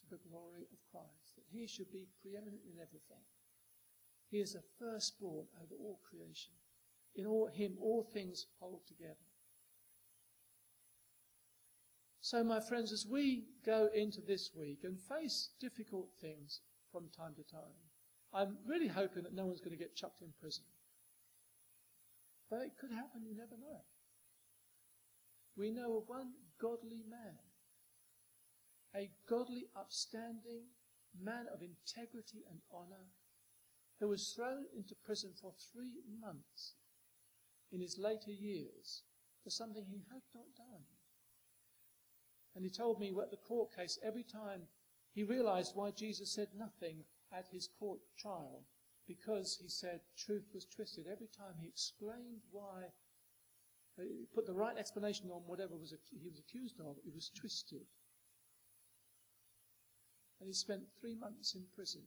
to 0.00 0.10
the 0.10 0.18
glory 0.28 0.66
of 0.72 0.90
Christ, 0.90 1.36
that 1.36 1.56
he 1.56 1.68
should 1.68 1.92
be 1.92 2.08
preeminent 2.20 2.62
in 2.66 2.82
everything. 2.82 3.22
He 4.28 4.38
is 4.38 4.54
the 4.54 4.62
firstborn 4.80 5.46
over 5.62 5.76
all 5.80 6.00
creation. 6.10 6.50
In 7.14 7.26
all, 7.26 7.48
him 7.52 7.76
all 7.80 8.02
things 8.02 8.46
hold 8.60 8.80
together. 8.86 9.16
So, 12.20 12.44
my 12.44 12.60
friends, 12.60 12.92
as 12.92 13.06
we 13.06 13.44
go 13.64 13.88
into 13.94 14.20
this 14.20 14.50
week 14.54 14.80
and 14.84 15.00
face 15.00 15.50
difficult 15.58 16.10
things 16.20 16.60
from 16.92 17.08
time 17.16 17.34
to 17.36 17.42
time, 17.42 17.74
I'm 18.32 18.58
really 18.66 18.88
hoping 18.88 19.24
that 19.24 19.34
no 19.34 19.46
one's 19.46 19.60
going 19.60 19.76
to 19.76 19.82
get 19.82 19.96
chucked 19.96 20.22
in 20.22 20.28
prison. 20.38 20.64
But 22.48 22.60
it 22.60 22.72
could 22.80 22.90
happen, 22.90 23.24
you 23.24 23.34
never 23.34 23.56
know. 23.58 23.80
We 25.56 25.70
know 25.70 25.96
of 25.96 26.08
one 26.08 26.32
godly 26.60 27.02
man, 27.08 27.38
a 28.94 29.10
godly, 29.28 29.66
upstanding 29.76 30.66
man 31.20 31.46
of 31.52 31.62
integrity 31.62 32.44
and 32.48 32.60
honour, 32.72 33.06
who 33.98 34.08
was 34.08 34.32
thrown 34.36 34.66
into 34.76 34.94
prison 35.04 35.32
for 35.40 35.52
three 35.72 35.94
months 36.20 36.74
in 37.72 37.80
his 37.80 37.98
later 37.98 38.30
years 38.30 39.02
for 39.42 39.50
something 39.50 39.84
he 39.86 40.02
had 40.10 40.22
not 40.34 40.46
done. 40.56 40.84
And 42.54 42.64
he 42.64 42.70
told 42.70 42.98
me 42.98 43.12
at 43.22 43.30
the 43.30 43.36
court 43.36 43.74
case 43.74 43.98
every 44.02 44.24
time 44.24 44.62
he 45.12 45.22
realized 45.22 45.72
why 45.74 45.90
Jesus 45.90 46.32
said 46.32 46.48
nothing 46.56 47.04
at 47.32 47.46
his 47.50 47.68
court 47.78 48.00
trial 48.18 48.64
because 49.06 49.58
he 49.60 49.68
said 49.68 50.00
truth 50.16 50.46
was 50.54 50.66
twisted. 50.66 51.06
Every 51.10 51.28
time 51.36 51.54
he 51.60 51.68
explained 51.68 52.42
why, 52.50 52.90
uh, 53.98 54.02
he 54.02 54.26
put 54.34 54.46
the 54.46 54.54
right 54.54 54.76
explanation 54.76 55.30
on 55.30 55.42
whatever 55.46 55.76
was 55.76 55.92
he 56.10 56.28
was 56.28 56.38
accused 56.38 56.78
of, 56.80 56.96
it 57.04 57.14
was 57.14 57.30
twisted. 57.30 57.86
And 60.40 60.48
he 60.48 60.54
spent 60.54 60.82
three 61.00 61.14
months 61.14 61.54
in 61.54 61.64
prison. 61.74 62.02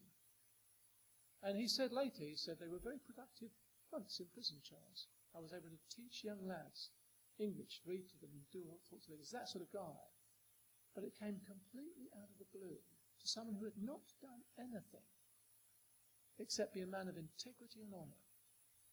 And 1.43 1.57
he 1.57 1.67
said 1.67 1.91
later, 1.91 2.23
he 2.23 2.35
said 2.35 2.55
they 2.59 2.69
were 2.71 2.79
very 2.81 2.99
productive 3.05 3.49
months 3.93 4.17
in 4.17 4.25
prison, 4.33 4.57
Charles. 4.65 5.05
I 5.37 5.39
was 5.39 5.53
able 5.53 5.69
to 5.69 5.93
teach 5.93 6.25
young 6.25 6.41
lads 6.49 6.89
English, 7.37 7.81
read 7.85 8.09
to 8.09 8.17
them, 8.17 8.33
and 8.33 8.45
do 8.49 8.65
all 8.65 8.81
sorts 8.81 9.05
of 9.05 9.13
things. 9.13 9.29
That 9.29 9.49
sort 9.49 9.61
of 9.61 9.69
guy. 9.69 10.01
But 10.97 11.05
it 11.05 11.17
came 11.17 11.37
completely 11.45 12.09
out 12.17 12.29
of 12.29 12.37
the 12.41 12.49
blue 12.53 12.77
to 12.77 13.25
someone 13.25 13.57
who 13.57 13.69
had 13.69 13.77
not 13.77 14.01
done 14.21 14.41
anything 14.57 15.05
except 16.41 16.73
be 16.73 16.81
a 16.81 16.89
man 16.89 17.07
of 17.07 17.17
integrity 17.17 17.85
and 17.85 17.93
honour. 17.93 18.21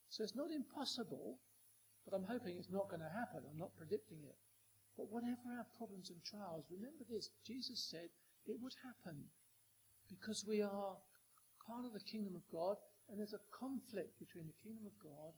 So 0.09 0.23
it's 0.23 0.37
not 0.37 0.53
impossible, 0.53 1.41
but 2.05 2.13
I'm 2.13 2.29
hoping 2.29 2.57
it's 2.57 2.73
not 2.73 2.89
going 2.93 3.01
to 3.01 3.17
happen. 3.17 3.47
I'm 3.49 3.59
not 3.59 3.77
predicting 3.77 4.21
it. 4.25 4.37
But 4.97 5.09
whatever 5.09 5.49
our 5.57 5.67
problems 5.79 6.11
and 6.11 6.21
trials, 6.25 6.69
remember 6.69 7.05
this 7.09 7.31
Jesus 7.47 7.81
said 7.89 8.13
it 8.45 8.61
would 8.61 8.75
happen 8.85 9.25
because 10.09 10.45
we 10.47 10.61
are 10.61 10.97
part 11.65 11.87
of 11.87 11.93
the 11.93 12.05
kingdom 12.05 12.35
of 12.35 12.45
God 12.53 12.77
and 13.11 13.19
there's 13.19 13.35
a 13.35 13.51
conflict 13.51 14.15
between 14.23 14.47
the 14.47 14.63
kingdom 14.63 14.87
of 14.87 14.95
God 15.03 15.35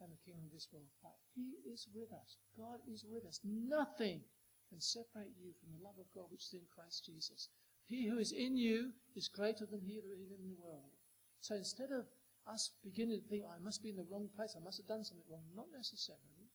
and 0.00 0.08
the 0.08 0.24
kingdom 0.24 0.48
of 0.48 0.52
this 0.56 0.72
world. 0.72 0.88
But 1.04 1.20
He 1.36 1.60
is 1.68 1.86
with 1.92 2.08
us. 2.10 2.40
God 2.56 2.80
is 2.88 3.04
with 3.04 3.28
us. 3.28 3.40
Nothing 3.44 4.24
can 4.72 4.80
separate 4.80 5.36
you 5.36 5.52
from 5.60 5.76
the 5.76 5.84
love 5.84 6.00
of 6.00 6.08
God 6.14 6.32
which 6.32 6.48
is 6.48 6.56
in 6.56 6.66
Christ 6.72 7.04
Jesus. 7.04 7.52
He 7.84 8.06
who 8.06 8.18
is 8.18 8.32
in 8.32 8.56
you 8.56 8.94
is 9.16 9.28
greater 9.28 9.66
than 9.66 9.82
he 9.82 9.98
who 9.98 10.14
is 10.14 10.30
in 10.30 10.46
the 10.46 10.62
world. 10.62 10.94
So 11.40 11.56
instead 11.56 11.90
of 11.90 12.06
us 12.46 12.70
beginning 12.84 13.20
to 13.20 13.28
think, 13.28 13.44
I 13.44 13.58
must 13.58 13.82
be 13.82 13.90
in 13.90 13.96
the 13.96 14.06
wrong 14.08 14.28
place, 14.36 14.54
I 14.56 14.62
must 14.62 14.78
have 14.78 14.86
done 14.86 15.04
something 15.04 15.26
wrong, 15.28 15.42
not 15.54 15.66
necessarily. 15.76 16.48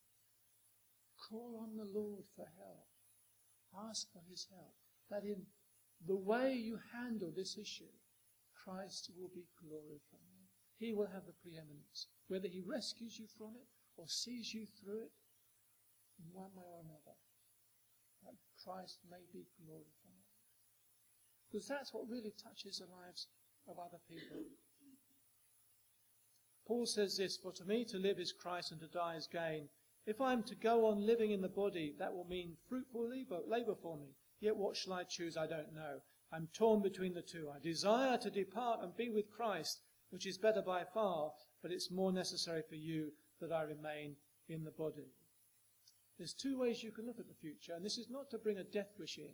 Call 1.29 1.59
on 1.61 1.75
the 1.75 1.83
Lord 1.83 2.23
for 2.35 2.47
help. 2.57 2.87
Ask 3.89 4.07
for 4.13 4.21
his 4.29 4.47
help. 4.49 4.73
That 5.11 5.27
in 5.27 5.43
the 6.07 6.15
way 6.15 6.53
you 6.53 6.79
handle 6.93 7.31
this 7.35 7.57
issue, 7.57 7.91
Christ 8.65 9.11
will 9.15 9.29
be 9.29 9.45
glorified. 9.61 10.49
He 10.77 10.91
will 10.91 11.07
have 11.07 11.25
the 11.25 11.37
preeminence. 11.45 12.07
Whether 12.27 12.47
he 12.47 12.61
rescues 12.65 13.19
you 13.19 13.27
from 13.37 13.53
it 13.55 13.69
or 13.95 14.07
sees 14.07 14.53
you 14.53 14.65
through 14.65 15.05
it, 15.05 15.11
in 16.19 16.25
one 16.33 16.51
way 16.55 16.65
or 16.65 16.81
another, 16.81 17.15
that 18.23 18.35
Christ 18.63 18.99
may 19.09 19.23
be 19.31 19.45
glorified. 19.61 20.25
Because 21.51 21.67
that's 21.67 21.93
what 21.93 22.09
really 22.09 22.33
touches 22.41 22.79
the 22.79 22.85
lives 22.85 23.27
of 23.67 23.77
other 23.79 23.99
people. 24.09 24.43
Paul 26.67 26.85
says 26.85 27.17
this, 27.17 27.37
For 27.37 27.51
to 27.53 27.65
me 27.65 27.85
to 27.85 27.97
live 27.97 28.19
is 28.19 28.33
Christ 28.33 28.71
and 28.71 28.81
to 28.81 28.87
die 28.87 29.15
is 29.15 29.27
gain. 29.27 29.69
If 30.05 30.19
I 30.19 30.33
am 30.33 30.43
to 30.43 30.55
go 30.55 30.87
on 30.87 31.05
living 31.05 31.31
in 31.31 31.41
the 31.41 31.49
body, 31.49 31.95
that 31.99 32.13
will 32.13 32.25
mean 32.25 32.57
fruitful 32.67 33.09
labor, 33.09 33.39
labor 33.47 33.75
for 33.81 33.97
me. 33.97 34.15
Yet 34.39 34.57
what 34.57 34.75
shall 34.75 34.93
I 34.93 35.03
choose? 35.03 35.37
I 35.37 35.47
don't 35.47 35.73
know. 35.73 36.01
I'm 36.31 36.47
torn 36.53 36.81
between 36.81 37.13
the 37.13 37.21
two. 37.21 37.49
I 37.53 37.59
desire 37.59 38.17
to 38.17 38.29
depart 38.29 38.79
and 38.83 38.95
be 38.95 39.09
with 39.09 39.31
Christ, 39.31 39.81
which 40.09 40.25
is 40.25 40.37
better 40.37 40.61
by 40.61 40.83
far, 40.93 41.31
but 41.61 41.71
it's 41.71 41.91
more 41.91 42.11
necessary 42.11 42.61
for 42.67 42.75
you 42.75 43.11
that 43.39 43.51
I 43.51 43.63
remain 43.63 44.15
in 44.49 44.63
the 44.63 44.71
body. 44.71 45.11
There's 46.17 46.33
two 46.33 46.59
ways 46.59 46.83
you 46.83 46.91
can 46.91 47.05
look 47.05 47.19
at 47.19 47.27
the 47.27 47.33
future, 47.41 47.73
and 47.75 47.85
this 47.85 47.97
is 47.97 48.09
not 48.09 48.29
to 48.31 48.37
bring 48.37 48.57
a 48.57 48.63
death 48.63 48.91
wish 48.97 49.17
in. 49.17 49.33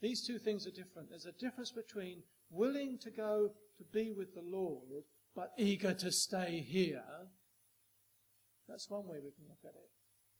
These 0.00 0.26
two 0.26 0.38
things 0.38 0.66
are 0.66 0.70
different. 0.70 1.10
There's 1.10 1.26
a 1.26 1.32
difference 1.32 1.72
between 1.72 2.22
willing 2.50 2.98
to 3.02 3.10
go 3.10 3.50
to 3.76 3.84
be 3.92 4.12
with 4.12 4.34
the 4.34 4.42
Lord, 4.42 5.04
but 5.36 5.52
eager 5.58 5.92
to 5.94 6.10
stay 6.10 6.64
here. 6.66 7.04
That's 8.68 8.88
one 8.88 9.06
way 9.06 9.16
we 9.16 9.32
can 9.32 9.44
look 9.48 9.64
at 9.64 9.74
it. 9.74 9.90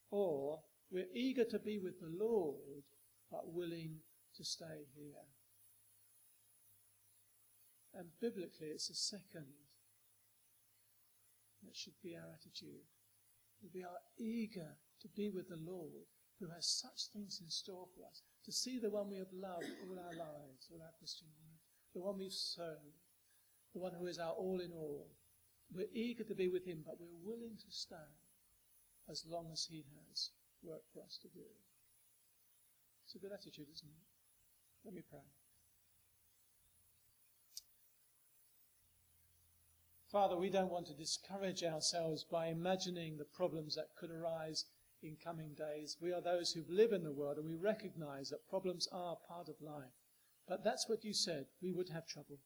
Or 0.09 0.59
we're 0.89 1.05
eager 1.13 1.45
to 1.45 1.59
be 1.59 1.79
with 1.79 1.99
the 1.99 2.09
Lord, 2.09 2.83
but 3.29 3.53
willing 3.53 3.97
to 4.35 4.43
stay 4.43 4.87
here. 4.95 5.25
And 7.93 8.07
biblically, 8.21 8.67
it's 8.67 8.89
a 8.89 8.95
second 8.95 9.51
that 11.63 11.75
should 11.75 11.99
be 12.03 12.15
our 12.15 12.31
attitude. 12.33 12.87
We 13.73 13.83
are 13.83 14.01
eager 14.17 14.77
to 15.01 15.07
be 15.09 15.29
with 15.29 15.49
the 15.49 15.59
Lord, 15.61 16.07
who 16.39 16.47
has 16.49 16.65
such 16.65 17.13
things 17.13 17.39
in 17.43 17.49
store 17.49 17.85
for 17.95 18.07
us, 18.07 18.23
to 18.45 18.51
see 18.51 18.79
the 18.79 18.89
one 18.89 19.09
we 19.09 19.17
have 19.17 19.33
loved 19.33 19.69
all 19.85 19.99
our 19.99 20.15
lives, 20.17 20.69
all 20.71 20.81
our 20.81 20.95
Christian 20.97 21.27
lives, 21.27 21.61
the 21.93 22.01
one 22.01 22.17
we've 22.17 22.33
served, 22.33 22.97
the 23.73 23.79
one 23.79 23.93
who 23.93 24.07
is 24.07 24.17
our 24.17 24.33
all 24.33 24.59
in 24.61 24.71
all. 24.71 25.07
We're 25.73 25.93
eager 25.93 26.23
to 26.23 26.35
be 26.35 26.49
with 26.49 26.65
him, 26.65 26.83
but 26.85 26.95
we're 26.99 27.21
willing 27.23 27.55
to 27.57 27.69
stand 27.69 28.17
as 29.09 29.23
long 29.29 29.49
as 29.51 29.67
he 29.69 29.85
has 30.09 30.31
work 30.63 30.81
for 30.93 31.03
us 31.03 31.19
to 31.21 31.27
do. 31.29 31.45
It's 33.05 33.15
a 33.15 33.19
good 33.19 33.31
attitude, 33.31 33.67
isn't 33.71 33.87
it? 33.87 34.07
Let 34.85 34.93
me 34.93 35.01
pray. 35.07 35.19
Father, 40.11 40.35
we 40.35 40.49
don't 40.49 40.71
want 40.71 40.87
to 40.87 40.93
discourage 40.93 41.63
ourselves 41.63 42.25
by 42.25 42.47
imagining 42.47 43.17
the 43.17 43.23
problems 43.23 43.75
that 43.75 43.95
could 43.97 44.11
arise 44.11 44.65
in 45.01 45.15
coming 45.15 45.53
days. 45.53 45.95
We 46.01 46.11
are 46.11 46.19
those 46.19 46.51
who 46.51 46.65
live 46.67 46.91
in 46.91 47.03
the 47.03 47.13
world 47.13 47.37
and 47.37 47.45
we 47.45 47.55
recognize 47.55 48.29
that 48.29 48.49
problems 48.49 48.89
are 48.91 49.15
part 49.25 49.47
of 49.47 49.61
life. 49.61 49.93
But 50.49 50.65
that's 50.65 50.89
what 50.89 51.05
you 51.05 51.13
said. 51.13 51.45
We 51.61 51.71
would 51.71 51.87
have 51.89 52.05
trouble. 52.05 52.39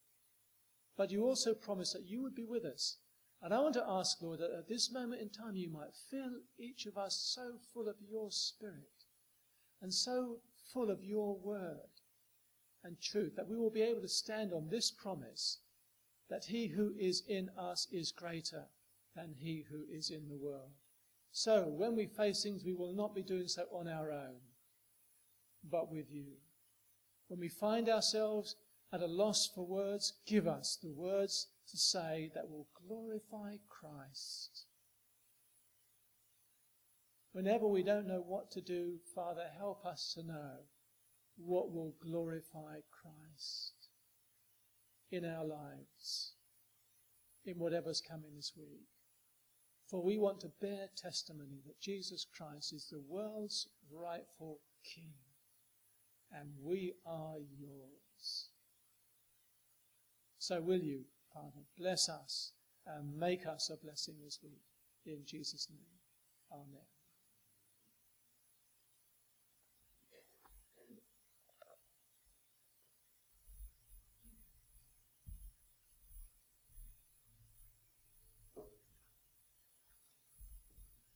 But 0.96 1.10
you 1.10 1.26
also 1.26 1.56
promised 1.56 1.94
that 1.94 2.06
you 2.06 2.22
would 2.22 2.36
be 2.36 2.46
with 2.46 2.66
us. 2.66 2.98
And 3.42 3.52
I 3.52 3.62
want 3.62 3.74
to 3.74 3.90
ask, 3.90 4.22
Lord, 4.22 4.42
that 4.42 4.56
at 4.56 4.68
this 4.68 4.92
moment 4.92 5.24
in 5.24 5.30
time 5.30 5.56
you 5.56 5.72
might 5.72 5.96
fill 6.12 6.42
each 6.60 6.86
of 6.86 7.00
us 7.00 7.16
so 7.34 7.58
full 7.74 7.90
of 7.90 7.96
your 8.00 8.30
spirit 8.30 9.06
and 9.82 9.92
so 9.92 10.38
full 10.72 10.92
of 10.92 11.04
your 11.04 11.36
word 11.36 11.90
and 12.84 13.02
truth 13.02 13.36
that 13.36 13.48
we 13.48 13.58
will 13.58 13.72
be 13.72 13.82
able 13.82 14.02
to 14.02 14.08
stand 14.08 14.54
on 14.54 14.70
this 14.70 14.92
promise 14.92 15.62
that 16.30 16.46
he 16.46 16.68
who 16.68 16.94
is 16.98 17.24
in 17.28 17.50
us 17.58 17.88
is 17.92 18.12
greater 18.12 18.66
than 19.16 19.36
he 19.38 19.66
who 19.70 19.84
is 19.90 20.10
in 20.10 20.28
the 20.28 20.36
world. 20.36 20.72
So, 21.32 21.66
when 21.68 21.96
we 21.96 22.06
face 22.06 22.44
things, 22.44 22.64
we 22.64 22.74
will 22.74 22.94
not 22.94 23.14
be 23.14 23.22
doing 23.22 23.48
so 23.48 23.66
on 23.72 23.88
our 23.88 24.12
own, 24.12 24.40
but 25.70 25.92
with 25.92 26.10
you. 26.10 26.38
When 27.28 27.40
we 27.40 27.50
find 27.50 27.90
ourselves 27.90 28.56
at 28.94 29.02
a 29.02 29.08
loss 29.08 29.48
for 29.54 29.66
words, 29.66 30.14
give 30.26 30.48
us 30.48 30.78
the 30.82 30.92
words 30.92 31.48
to 31.70 31.78
say 31.78 32.32
that 32.34 32.50
will 32.50 32.68
glorify 32.88 33.58
Christ. 33.68 34.66
Whenever 37.34 37.68
we 37.68 37.84
don't 37.84 38.08
know 38.08 38.24
what 38.26 38.50
to 38.52 38.62
do, 38.62 38.94
Father, 39.14 39.46
help 39.58 39.86
us 39.86 40.14
to 40.16 40.24
know 40.26 40.60
what 41.36 41.74
will 41.74 41.96
glorify 42.02 42.80
Christ 42.90 43.74
in 45.12 45.26
our 45.26 45.46
lives, 45.46 46.34
in 47.46 47.58
whatever's 47.58 48.02
coming 48.02 48.32
this 48.36 48.54
week. 48.58 48.88
For 49.88 50.04
we 50.04 50.18
want 50.18 50.40
to 50.42 50.52
bear 50.62 50.90
testimony 50.98 51.62
that 51.66 51.80
Jesus 51.80 52.26
Christ 52.36 52.74
is 52.74 52.88
the 52.90 53.02
world's 53.08 53.68
rightful 53.92 54.60
King, 54.84 55.14
and 56.32 56.50
we 56.62 56.94
are 57.06 57.38
yours. 57.60 58.50
So 60.40 60.62
will 60.62 60.82
you, 60.82 61.02
Father, 61.34 61.66
bless 61.78 62.10
us 62.10 62.52
and 62.88 63.18
make 63.18 63.46
us 63.48 63.70
a 63.72 63.84
blessing 63.84 64.16
this 64.24 64.40
week. 64.44 64.62
In 65.06 65.24
Jesus' 65.26 65.68
name. 65.70 65.80
Amen. 66.52 66.95